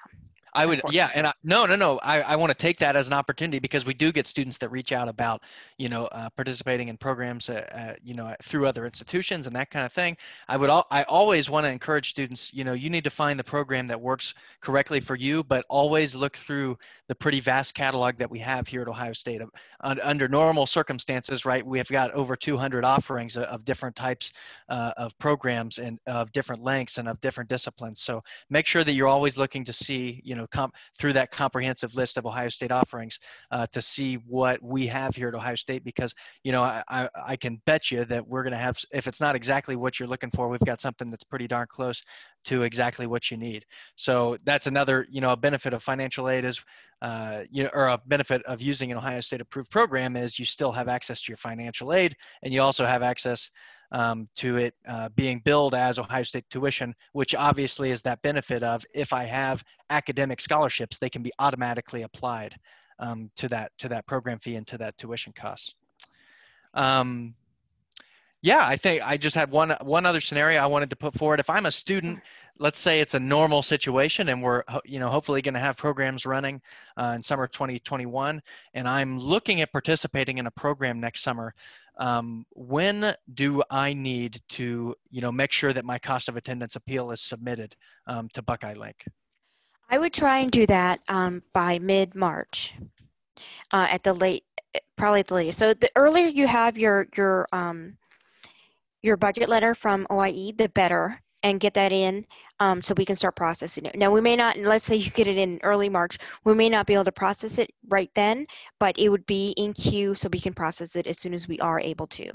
I 0.54 0.66
would, 0.66 0.80
yeah, 0.90 1.10
and 1.16 1.26
I, 1.26 1.32
no, 1.42 1.66
no, 1.66 1.74
no. 1.74 1.98
I, 1.98 2.20
I 2.22 2.36
want 2.36 2.50
to 2.50 2.54
take 2.54 2.78
that 2.78 2.94
as 2.94 3.08
an 3.08 3.12
opportunity 3.12 3.58
because 3.58 3.84
we 3.84 3.92
do 3.92 4.12
get 4.12 4.28
students 4.28 4.56
that 4.58 4.68
reach 4.68 4.92
out 4.92 5.08
about, 5.08 5.42
you 5.78 5.88
know, 5.88 6.04
uh, 6.12 6.28
participating 6.30 6.88
in 6.88 6.96
programs, 6.96 7.50
uh, 7.50 7.66
uh, 7.72 7.94
you 8.04 8.14
know, 8.14 8.32
through 8.40 8.66
other 8.66 8.86
institutions 8.86 9.48
and 9.48 9.56
that 9.56 9.70
kind 9.70 9.84
of 9.84 9.92
thing. 9.92 10.16
I 10.48 10.56
would, 10.56 10.70
al- 10.70 10.86
I 10.92 11.02
always 11.04 11.50
want 11.50 11.64
to 11.66 11.70
encourage 11.70 12.10
students, 12.10 12.54
you 12.54 12.62
know, 12.62 12.72
you 12.72 12.88
need 12.88 13.02
to 13.02 13.10
find 13.10 13.38
the 13.38 13.44
program 13.44 13.88
that 13.88 14.00
works 14.00 14.34
correctly 14.60 15.00
for 15.00 15.16
you, 15.16 15.42
but 15.42 15.64
always 15.68 16.14
look 16.14 16.36
through 16.36 16.78
the 17.08 17.16
pretty 17.16 17.40
vast 17.40 17.74
catalog 17.74 18.16
that 18.16 18.30
we 18.30 18.38
have 18.38 18.68
here 18.68 18.82
at 18.82 18.88
Ohio 18.88 19.12
State. 19.12 19.42
under 19.80 20.28
normal 20.28 20.66
circumstances, 20.66 21.44
right, 21.44 21.66
we 21.66 21.78
have 21.78 21.88
got 21.88 22.12
over 22.12 22.36
200 22.36 22.84
offerings 22.84 23.36
of, 23.36 23.42
of 23.44 23.64
different 23.64 23.96
types 23.96 24.32
uh, 24.68 24.92
of 24.96 25.18
programs 25.18 25.78
and 25.78 25.98
of 26.06 26.30
different 26.30 26.62
lengths 26.62 26.98
and 26.98 27.08
of 27.08 27.20
different 27.20 27.50
disciplines. 27.50 28.00
So 28.00 28.22
make 28.50 28.66
sure 28.66 28.84
that 28.84 28.92
you're 28.92 29.08
always 29.08 29.36
looking 29.36 29.64
to 29.64 29.72
see, 29.72 30.22
you 30.24 30.36
know 30.36 30.43
know, 30.44 30.48
comp- 30.50 30.74
through 30.98 31.12
that 31.14 31.30
comprehensive 31.30 31.94
list 31.94 32.18
of 32.18 32.26
Ohio 32.26 32.48
State 32.48 32.72
offerings 32.72 33.18
uh, 33.50 33.66
to 33.72 33.82
see 33.82 34.14
what 34.26 34.62
we 34.62 34.86
have 34.86 35.16
here 35.16 35.28
at 35.28 35.34
Ohio 35.34 35.56
State 35.56 35.84
because, 35.84 36.14
you 36.42 36.52
know, 36.52 36.62
I, 36.62 36.82
I, 36.88 37.08
I 37.26 37.36
can 37.36 37.60
bet 37.66 37.90
you 37.90 38.04
that 38.04 38.26
we're 38.26 38.42
going 38.42 38.52
to 38.52 38.58
have, 38.58 38.78
if 38.92 39.06
it's 39.06 39.20
not 39.20 39.34
exactly 39.34 39.76
what 39.76 39.98
you're 39.98 40.08
looking 40.08 40.30
for, 40.30 40.48
we've 40.48 40.60
got 40.60 40.80
something 40.80 41.10
that's 41.10 41.24
pretty 41.24 41.48
darn 41.48 41.66
close 41.68 42.02
to 42.44 42.62
exactly 42.62 43.06
what 43.06 43.30
you 43.30 43.36
need. 43.36 43.64
So 43.96 44.36
that's 44.44 44.66
another, 44.66 45.06
you 45.10 45.20
know, 45.20 45.32
a 45.32 45.36
benefit 45.36 45.72
of 45.72 45.82
financial 45.82 46.28
aid 46.28 46.44
is, 46.44 46.62
uh, 47.02 47.44
you 47.50 47.64
know, 47.64 47.70
or 47.74 47.88
a 47.88 48.00
benefit 48.06 48.42
of 48.44 48.62
using 48.62 48.92
an 48.92 48.98
Ohio 48.98 49.20
State 49.20 49.40
approved 49.40 49.70
program 49.70 50.16
is 50.16 50.38
you 50.38 50.44
still 50.44 50.72
have 50.72 50.88
access 50.88 51.22
to 51.22 51.30
your 51.32 51.36
financial 51.36 51.92
aid 51.92 52.14
and 52.42 52.52
you 52.52 52.60
also 52.60 52.84
have 52.84 53.02
access 53.02 53.50
um, 53.92 54.28
to 54.36 54.56
it 54.56 54.74
uh, 54.86 55.08
being 55.10 55.40
billed 55.40 55.74
as 55.74 55.98
Ohio 55.98 56.22
State 56.22 56.44
tuition, 56.50 56.94
which 57.12 57.34
obviously 57.34 57.90
is 57.90 58.02
that 58.02 58.20
benefit 58.22 58.62
of 58.62 58.84
if 58.94 59.12
I 59.12 59.24
have 59.24 59.64
academic 59.90 60.40
scholarships, 60.40 60.98
they 60.98 61.10
can 61.10 61.22
be 61.22 61.32
automatically 61.38 62.02
applied 62.02 62.56
um, 62.98 63.30
to 63.36 63.48
that 63.48 63.72
to 63.78 63.88
that 63.88 64.06
program 64.06 64.38
fee 64.38 64.56
and 64.56 64.66
to 64.66 64.78
that 64.78 64.96
tuition 64.98 65.32
cost. 65.32 65.76
Um, 66.74 67.34
Yeah, 68.42 68.66
I 68.66 68.76
think 68.76 69.00
I 69.02 69.16
just 69.16 69.34
had 69.34 69.50
one 69.50 69.70
one 69.82 70.04
other 70.04 70.20
scenario 70.20 70.60
I 70.60 70.66
wanted 70.66 70.90
to 70.90 70.96
put 70.96 71.14
forward. 71.14 71.40
If 71.40 71.48
I'm 71.48 71.66
a 71.66 71.70
student, 71.70 72.20
let's 72.58 72.78
say 72.78 73.00
it's 73.00 73.14
a 73.14 73.20
normal 73.20 73.62
situation, 73.62 74.28
and 74.28 74.42
we're 74.42 74.62
you 74.84 74.98
know 75.00 75.08
hopefully 75.08 75.40
going 75.40 75.54
to 75.54 75.60
have 75.60 75.78
programs 75.78 76.26
running 76.26 76.60
uh, 76.98 77.14
in 77.16 77.22
summer 77.22 77.46
2021, 77.48 78.42
and 78.74 78.86
I'm 78.86 79.18
looking 79.18 79.62
at 79.62 79.72
participating 79.72 80.38
in 80.38 80.46
a 80.46 80.50
program 80.50 81.00
next 81.00 81.22
summer. 81.22 81.54
Um, 81.98 82.44
when 82.50 83.14
do 83.34 83.62
I 83.70 83.94
need 83.94 84.40
to 84.50 84.94
you 85.10 85.20
know 85.20 85.32
make 85.32 85.52
sure 85.52 85.72
that 85.72 85.84
my 85.84 85.98
cost 85.98 86.28
of 86.28 86.36
attendance 86.36 86.76
appeal 86.76 87.10
is 87.10 87.22
submitted 87.22 87.74
um, 88.06 88.28
to 88.34 88.42
Buckeye 88.42 88.74
Link? 88.74 89.04
I 89.90 89.98
would 89.98 90.12
try 90.12 90.38
and 90.38 90.50
do 90.50 90.66
that 90.66 91.00
um, 91.08 91.42
by 91.52 91.78
mid 91.78 92.14
March. 92.14 92.74
Uh, 93.72 93.88
at 93.90 94.04
the 94.04 94.12
late, 94.12 94.44
probably 94.96 95.22
the 95.22 95.34
latest. 95.34 95.58
So 95.58 95.74
the 95.74 95.90
earlier 95.96 96.28
you 96.28 96.46
have 96.46 96.78
your 96.78 97.08
your 97.16 97.46
um, 97.52 97.96
your 99.02 99.16
budget 99.16 99.48
letter 99.48 99.74
from 99.74 100.06
OIE, 100.10 100.52
the 100.56 100.68
better, 100.70 101.20
and 101.44 101.60
get 101.60 101.74
that 101.74 101.92
in 101.92 102.26
um, 102.58 102.82
so 102.82 102.94
we 102.96 103.04
can 103.04 103.14
start 103.14 103.36
processing 103.36 103.84
it. 103.84 103.94
Now, 103.94 104.10
we 104.10 104.22
may 104.22 104.34
not, 104.34 104.56
let's 104.56 104.86
say 104.86 104.96
you 104.96 105.10
get 105.10 105.28
it 105.28 105.36
in 105.36 105.60
early 105.62 105.90
March, 105.90 106.18
we 106.44 106.54
may 106.54 106.70
not 106.70 106.86
be 106.86 106.94
able 106.94 107.04
to 107.04 107.12
process 107.12 107.58
it 107.58 107.70
right 107.88 108.10
then, 108.14 108.46
but 108.80 108.98
it 108.98 109.10
would 109.10 109.26
be 109.26 109.50
in 109.58 109.74
queue 109.74 110.14
so 110.14 110.28
we 110.32 110.40
can 110.40 110.54
process 110.54 110.96
it 110.96 111.06
as 111.06 111.18
soon 111.18 111.34
as 111.34 111.46
we 111.46 111.60
are 111.60 111.78
able 111.78 112.06
to. 112.08 112.30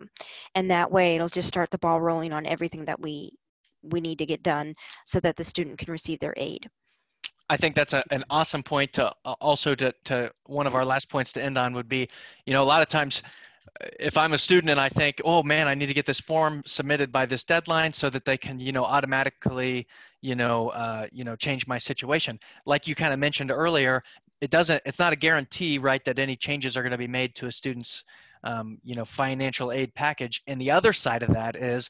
And 0.54 0.70
that 0.70 0.90
way, 0.90 1.16
it'll 1.16 1.28
just 1.28 1.48
start 1.48 1.72
the 1.72 1.80
ball 1.80 2.00
rolling 2.00 2.32
on 2.32 2.46
everything 2.46 2.86
that 2.86 3.02
we 3.02 3.34
we 3.82 4.02
need 4.02 4.20
to 4.20 4.26
get 4.26 4.44
done 4.44 4.76
so 5.06 5.22
that 5.22 5.38
the 5.38 5.44
student 5.44 5.78
can 5.78 5.90
receive 5.90 6.20
their 6.20 6.34
aid. 6.36 6.70
I 7.50 7.56
think 7.56 7.76
that's 7.76 7.94
a, 7.94 8.04
an 8.12 8.26
awesome 8.30 8.62
point 8.62 8.92
to 8.94 9.12
uh, 9.24 9.36
also 9.40 9.74
to, 9.74 9.94
to 10.04 10.32
one 10.46 10.68
of 10.68 10.76
our 10.76 10.84
last 10.84 11.10
points 11.10 11.32
to 11.34 11.42
end 11.42 11.58
on 11.58 11.74
would 11.74 11.88
be, 11.88 12.10
you 12.46 12.54
know, 12.54 12.62
a 12.62 12.66
lot 12.66 12.82
of 12.82 12.90
times 12.90 13.24
if 14.00 14.18
I'm 14.18 14.34
a 14.34 14.38
student 14.38 14.70
and 14.70 14.80
I 14.80 14.90
think, 14.90 15.22
oh 15.26 15.44
man, 15.44 15.68
I 15.68 15.74
need 15.76 15.88
to 15.88 15.94
get 15.94 16.06
this 16.06 16.20
form 16.20 16.64
submitted 16.66 17.12
by 17.12 17.26
this 17.26 17.44
deadline 17.44 17.94
so 17.94 18.10
that 18.10 18.26
they 18.26 18.38
can, 18.38 18.60
you 18.60 18.72
know, 18.72 18.84
automatically, 18.84 19.88
you 20.22 20.36
know, 20.36 20.70
uh, 20.70 21.08
you 21.12 21.24
know, 21.24 21.36
change 21.36 21.68
my 21.68 21.78
situation. 21.78 22.40
Like 22.66 22.88
you 22.88 22.96
kind 22.96 23.14
of 23.14 23.20
mentioned 23.20 23.52
earlier, 23.52 24.04
it 24.42 24.52
doesn't. 24.52 24.82
It's 24.86 25.00
not 25.00 25.14
a 25.14 25.18
guarantee, 25.18 25.78
right, 25.78 26.04
that 26.06 26.20
any 26.20 26.36
changes 26.36 26.78
are 26.78 26.82
going 26.82 26.92
to 26.92 26.98
be 26.98 27.08
made 27.08 27.36
to 27.36 27.48
a 27.48 27.52
student's, 27.52 28.04
um, 28.44 28.78
you 28.84 28.96
know, 28.96 29.06
financial 29.06 29.72
aid 29.72 29.94
package. 29.94 30.42
And 30.48 30.60
the 30.60 30.72
other 30.72 30.94
side 30.94 31.24
of 31.24 31.34
that 31.34 31.56
is 31.56 31.90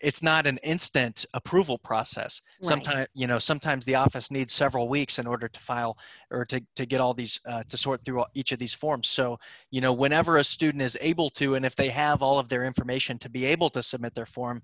it's 0.00 0.22
not 0.22 0.46
an 0.46 0.58
instant 0.62 1.26
approval 1.34 1.78
process. 1.78 2.42
Right. 2.62 2.68
Sometimes, 2.68 3.08
you 3.14 3.26
know, 3.26 3.38
sometimes 3.38 3.84
the 3.84 3.94
office 3.94 4.30
needs 4.30 4.52
several 4.52 4.88
weeks 4.88 5.18
in 5.18 5.26
order 5.26 5.48
to 5.48 5.60
file 5.60 5.98
or 6.30 6.44
to, 6.46 6.62
to 6.76 6.86
get 6.86 7.00
all 7.00 7.14
these, 7.14 7.40
uh, 7.46 7.62
to 7.68 7.76
sort 7.76 8.04
through 8.04 8.24
each 8.34 8.52
of 8.52 8.58
these 8.58 8.74
forms. 8.74 9.08
So, 9.08 9.38
you 9.70 9.80
know, 9.80 9.92
whenever 9.92 10.36
a 10.36 10.44
student 10.44 10.82
is 10.82 10.96
able 11.00 11.30
to, 11.30 11.56
and 11.56 11.66
if 11.66 11.74
they 11.74 11.88
have 11.88 12.22
all 12.22 12.38
of 12.38 12.48
their 12.48 12.64
information 12.64 13.18
to 13.18 13.28
be 13.28 13.44
able 13.44 13.70
to 13.70 13.82
submit 13.82 14.14
their 14.14 14.26
form, 14.26 14.62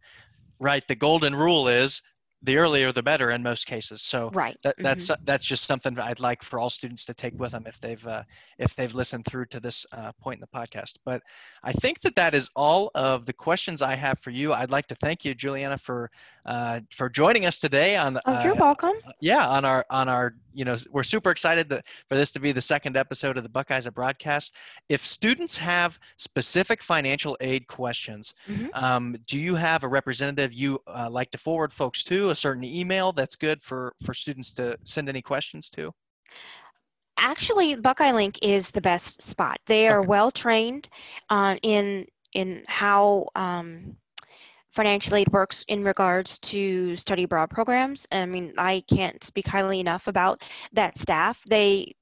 right, 0.60 0.86
the 0.86 0.94
golden 0.94 1.34
rule 1.34 1.68
is 1.68 2.00
the 2.44 2.58
earlier 2.58 2.92
the 2.92 3.02
better 3.02 3.30
in 3.30 3.42
most 3.42 3.66
cases. 3.66 4.02
So 4.02 4.30
right. 4.34 4.56
that, 4.62 4.74
that's 4.78 5.08
mm-hmm. 5.08 5.24
that's 5.24 5.44
just 5.44 5.64
something 5.64 5.98
I'd 5.98 6.20
like 6.20 6.42
for 6.42 6.58
all 6.58 6.70
students 6.70 7.04
to 7.06 7.14
take 7.14 7.38
with 7.38 7.52
them 7.52 7.64
if 7.66 7.80
they've 7.80 8.06
uh, 8.06 8.22
if 8.58 8.76
they've 8.76 8.94
listened 8.94 9.24
through 9.24 9.46
to 9.46 9.60
this 9.60 9.86
uh, 9.92 10.12
point 10.20 10.36
in 10.36 10.40
the 10.40 10.58
podcast. 10.58 10.98
But 11.04 11.22
I 11.62 11.72
think 11.72 12.00
that 12.02 12.14
that 12.16 12.34
is 12.34 12.50
all 12.54 12.90
of 12.94 13.24
the 13.24 13.32
questions 13.32 13.82
I 13.82 13.94
have 13.94 14.18
for 14.18 14.30
you. 14.30 14.52
I'd 14.52 14.70
like 14.70 14.86
to 14.88 14.94
thank 14.96 15.24
you, 15.24 15.34
Juliana, 15.34 15.78
for 15.78 16.10
uh, 16.44 16.80
for 16.90 17.08
joining 17.08 17.46
us 17.46 17.58
today 17.58 17.96
on. 17.96 18.18
Oh, 18.26 18.44
you're 18.44 18.52
uh, 18.52 18.60
welcome. 18.60 18.94
Yeah, 19.20 19.48
on 19.48 19.64
our 19.64 19.86
on 19.90 20.08
our 20.08 20.34
you 20.54 20.64
know 20.64 20.76
we're 20.90 21.02
super 21.02 21.30
excited 21.30 21.68
that, 21.68 21.84
for 22.08 22.14
this 22.14 22.30
to 22.32 22.40
be 22.40 22.52
the 22.52 22.60
second 22.60 22.96
episode 22.96 23.36
of 23.36 23.42
the 23.42 23.50
Buckeyes 23.50 23.86
of 23.86 23.94
Broadcast. 23.94 24.54
If 24.88 25.04
students 25.04 25.58
have 25.58 25.98
specific 26.16 26.82
financial 26.82 27.36
aid 27.40 27.66
questions, 27.66 28.34
mm-hmm. 28.48 28.66
um, 28.72 29.16
do 29.26 29.38
you 29.38 29.54
have 29.54 29.84
a 29.84 29.88
representative 29.88 30.52
you 30.52 30.78
uh, 30.86 31.08
like 31.10 31.30
to 31.32 31.38
forward 31.38 31.72
folks 31.72 32.02
to? 32.04 32.30
A 32.30 32.34
certain 32.34 32.64
email 32.64 33.12
that's 33.12 33.36
good 33.36 33.62
for 33.62 33.92
for 34.02 34.14
students 34.14 34.52
to 34.52 34.78
send 34.84 35.08
any 35.08 35.22
questions 35.22 35.68
to? 35.70 35.92
Actually, 37.18 37.76
Buckeye 37.76 38.12
Link 38.12 38.38
is 38.42 38.70
the 38.70 38.80
best 38.80 39.22
spot. 39.22 39.58
They 39.66 39.88
are 39.88 40.00
okay. 40.00 40.08
well 40.08 40.30
trained 40.30 40.88
uh, 41.30 41.56
in 41.62 42.06
in 42.32 42.64
how 42.66 43.28
um, 43.36 43.96
financial 44.74 45.16
aid 45.16 45.28
works 45.28 45.64
in 45.68 45.84
regards 45.84 46.38
to 46.38 46.96
study 46.96 47.22
abroad 47.22 47.50
programs. 47.50 48.06
I 48.10 48.26
mean, 48.26 48.52
I 48.58 48.82
can't 48.88 49.22
speak 49.22 49.46
highly 49.46 49.80
enough 49.80 50.08
about 50.08 50.42
that 50.72 50.98
staff. 50.98 51.42
They 51.48 51.94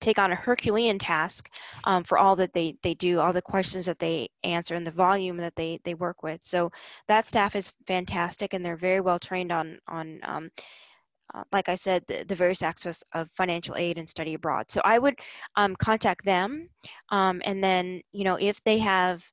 take 0.00 0.18
on 0.18 0.32
a 0.32 0.36
Herculean 0.36 0.98
task 0.98 1.48
um, 1.84 2.04
for 2.04 2.18
all 2.18 2.36
that 2.36 2.52
they, 2.52 2.76
they 2.82 2.94
do, 2.94 3.20
all 3.20 3.32
the 3.32 3.40
questions 3.40 3.86
that 3.86 3.98
they 3.98 4.28
answer, 4.44 4.74
and 4.74 4.86
the 4.86 4.90
volume 4.90 5.36
that 5.38 5.56
they, 5.56 5.80
they 5.84 5.94
work 5.94 6.22
with. 6.22 6.44
So 6.44 6.70
that 7.08 7.26
staff 7.26 7.56
is 7.56 7.72
fantastic, 7.86 8.52
and 8.52 8.64
they're 8.64 8.76
very 8.76 9.00
well 9.00 9.18
trained 9.18 9.52
on 9.52 9.78
on 9.88 10.20
um, 10.24 10.50
uh, 11.34 11.42
like 11.52 11.68
I 11.68 11.74
said, 11.74 12.04
the, 12.06 12.24
the, 12.24 12.36
various 12.36 12.62
aspects 12.62 13.02
of 13.12 13.28
financial 13.30 13.74
aid 13.76 13.98
and 13.98 14.08
study 14.08 14.34
abroad. 14.34 14.70
So 14.70 14.80
I 14.84 14.98
would 14.98 15.16
um, 15.56 15.74
contact 15.76 16.24
them, 16.24 16.68
um, 17.10 17.42
and 17.44 17.62
then 17.62 18.00
you 18.12 18.24
know 18.24 18.36
if 18.36 18.62
they 18.64 18.78
have 18.78 19.24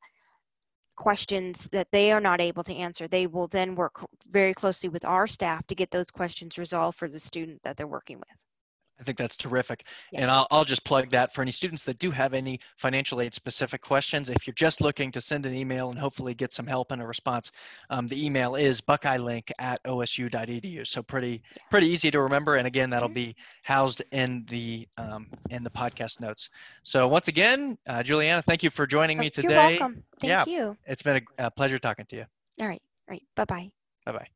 questions 0.96 1.68
that 1.72 1.88
they 1.92 2.12
are 2.12 2.22
not 2.22 2.42
able 2.42 2.64
to 2.64 2.76
answer, 2.76 3.08
they 3.08 3.28
will 3.28 3.48
then 3.48 3.76
work 3.76 4.06
very 4.30 4.54
closely 4.54 4.90
with 4.90 5.06
our 5.06 5.28
staff 5.28 5.66
to 5.68 5.76
get 5.76 5.92
those 5.92 6.12
questions 6.12 6.58
resolved 6.58 6.98
for 6.98 7.08
the 7.08 7.20
student 7.20 7.62
that 7.64 7.78
they're 7.78 7.88
working 7.88 8.18
with. 8.18 8.53
I 9.00 9.04
think 9.04 9.18
that's 9.18 9.36
terrific. 9.36 9.88
Yeah. 10.12 10.22
And 10.22 10.32
I'll, 10.32 10.48
I'll 10.52 10.66
just 10.66 10.84
plug 10.84 11.10
that 11.10 11.34
for 11.34 11.42
any 11.42 11.52
students 11.52 11.84
that 11.84 12.00
do 12.00 12.12
have 12.12 12.34
any 12.34 12.60
financial 12.78 13.22
aid 13.22 13.34
specific 13.34 13.82
questions. 13.82 14.30
If 14.30 14.46
you're 14.46 14.54
just 14.54 14.82
looking 14.82 15.12
to 15.12 15.22
send 15.22 15.46
an 15.46 15.54
email 15.54 15.90
and 15.90 15.98
hopefully 15.98 16.34
get 16.34 16.54
some 16.54 16.68
help 16.68 16.92
and 16.92 17.02
a 17.02 17.06
response, 17.06 17.52
um, 17.90 18.08
the 18.08 18.26
email 18.26 18.56
is 18.56 18.82
buckeyelink 18.82 19.52
at 19.60 19.84
osu.edu. 19.84 20.88
So 20.88 21.02
pretty 21.02 21.42
pretty 21.70 21.88
easy 21.88 22.12
to 22.12 22.22
remember. 22.22 22.58
And 22.58 22.68
again, 22.68 22.90
that'll 22.90 23.10
mm-hmm. 23.10 23.14
be 23.16 23.36
housed 23.64 24.04
in 24.12 24.46
the 24.48 24.88
um, 24.98 25.28
in 25.50 25.64
the 25.64 25.72
podcast 25.72 26.20
notes. 26.20 26.50
So 26.84 27.08
once 27.08 27.28
again, 27.28 27.78
uh, 27.88 28.04
Juliana, 28.04 28.42
thank 28.42 28.64
you 28.64 28.70
for 28.70 28.86
joining 28.86 29.18
me 29.18 29.30
today. 29.30 29.50
You're 29.50 29.80
welcome. 29.80 30.04
Thank 30.20 30.30
yeah, 30.30 30.46
you. 30.46 30.78
It's 30.86 31.02
been 31.02 31.18
a, 31.40 31.48
a 31.48 31.52
pleasure 31.52 31.80
talking 31.80 32.06
to 32.06 32.16
you. 32.16 32.26
All 32.62 32.68
right. 32.68 32.82
All 33.10 33.14
right. 33.14 33.24
Bye 33.36 33.46
bye. 33.46 33.72
Bye 34.06 34.12
bye. 34.12 34.28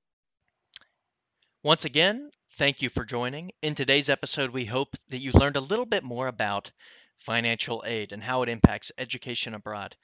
Once 1.63 1.85
again, 1.85 2.31
Thank 2.53 2.81
you 2.81 2.89
for 2.89 3.05
joining. 3.05 3.51
In 3.61 3.75
today's 3.75 4.09
episode, 4.09 4.49
we 4.49 4.65
hope 4.65 4.95
that 5.09 5.19
you 5.19 5.31
learned 5.31 5.57
a 5.57 5.61
little 5.61 5.85
bit 5.85 6.03
more 6.03 6.27
about 6.27 6.71
financial 7.17 7.83
aid 7.85 8.11
and 8.11 8.23
how 8.23 8.41
it 8.41 8.49
impacts 8.49 8.91
education 8.97 9.53
abroad. 9.53 9.95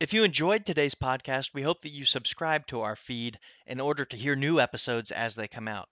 If 0.00 0.12
you 0.12 0.24
enjoyed 0.24 0.64
today's 0.64 0.94
podcast, 0.94 1.50
we 1.52 1.62
hope 1.62 1.82
that 1.82 1.90
you 1.90 2.04
subscribe 2.04 2.66
to 2.68 2.80
our 2.80 2.96
feed 2.96 3.38
in 3.66 3.80
order 3.80 4.04
to 4.04 4.16
hear 4.16 4.36
new 4.36 4.60
episodes 4.60 5.10
as 5.10 5.34
they 5.34 5.48
come 5.48 5.68
out. 5.68 5.88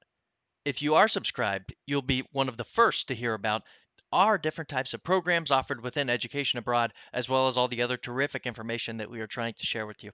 If 0.65 0.81
you 0.81 0.95
are 0.95 1.09
subscribed, 1.09 1.75
you'll 1.87 2.03
be 2.03 2.27
one 2.33 2.49
of 2.49 2.57
the 2.57 2.65
first 2.65 3.09
to 3.09 3.15
hear 3.15 3.35
about 3.35 3.63
our 4.11 4.39
different 4.39 4.69
types 4.69 4.95
of 4.95 5.03
programs 5.03 5.51
offered 5.51 5.83
within 5.83 6.09
Education 6.09 6.59
Abroad, 6.59 6.93
as 7.13 7.29
well 7.29 7.49
as 7.49 7.57
all 7.57 7.69
the 7.69 7.83
other 7.83 7.97
terrific 7.97 8.47
information 8.47 8.99
that 8.99 9.11
we 9.11 9.21
are 9.21 9.27
trying 9.27 9.55
to 9.55 9.67
share 9.67 9.87
with 9.87 10.03
you. 10.05 10.13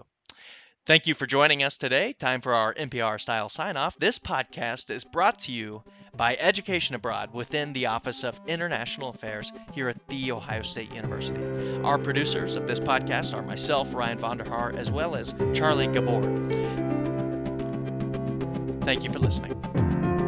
Thank 0.91 1.07
you 1.07 1.15
for 1.15 1.25
joining 1.25 1.63
us 1.63 1.77
today. 1.77 2.15
Time 2.15 2.41
for 2.41 2.53
our 2.53 2.75
NPR 2.75 3.21
style 3.21 3.49
sign 3.49 3.77
off. 3.77 3.97
This 4.01 4.19
podcast 4.19 4.91
is 4.91 5.05
brought 5.05 5.39
to 5.43 5.53
you 5.53 5.85
by 6.17 6.35
Education 6.35 6.97
Abroad 6.97 7.33
within 7.33 7.73
the 7.73 7.87
Office 7.87 8.25
of 8.25 8.41
International 8.49 9.11
Affairs 9.11 9.53
here 9.73 9.89
at 9.89 10.09
The 10.09 10.33
Ohio 10.33 10.63
State 10.63 10.93
University. 10.93 11.81
Our 11.85 11.97
producers 11.97 12.57
of 12.57 12.67
this 12.67 12.81
podcast 12.81 13.37
are 13.37 13.43
myself, 13.43 13.95
Ryan 13.95 14.19
Vonderhaar, 14.19 14.75
as 14.75 14.91
well 14.91 15.15
as 15.15 15.33
Charlie 15.55 15.87
Gabor. 15.87 16.23
Thank 18.81 19.05
you 19.05 19.13
for 19.13 19.21
listening. 19.21 20.20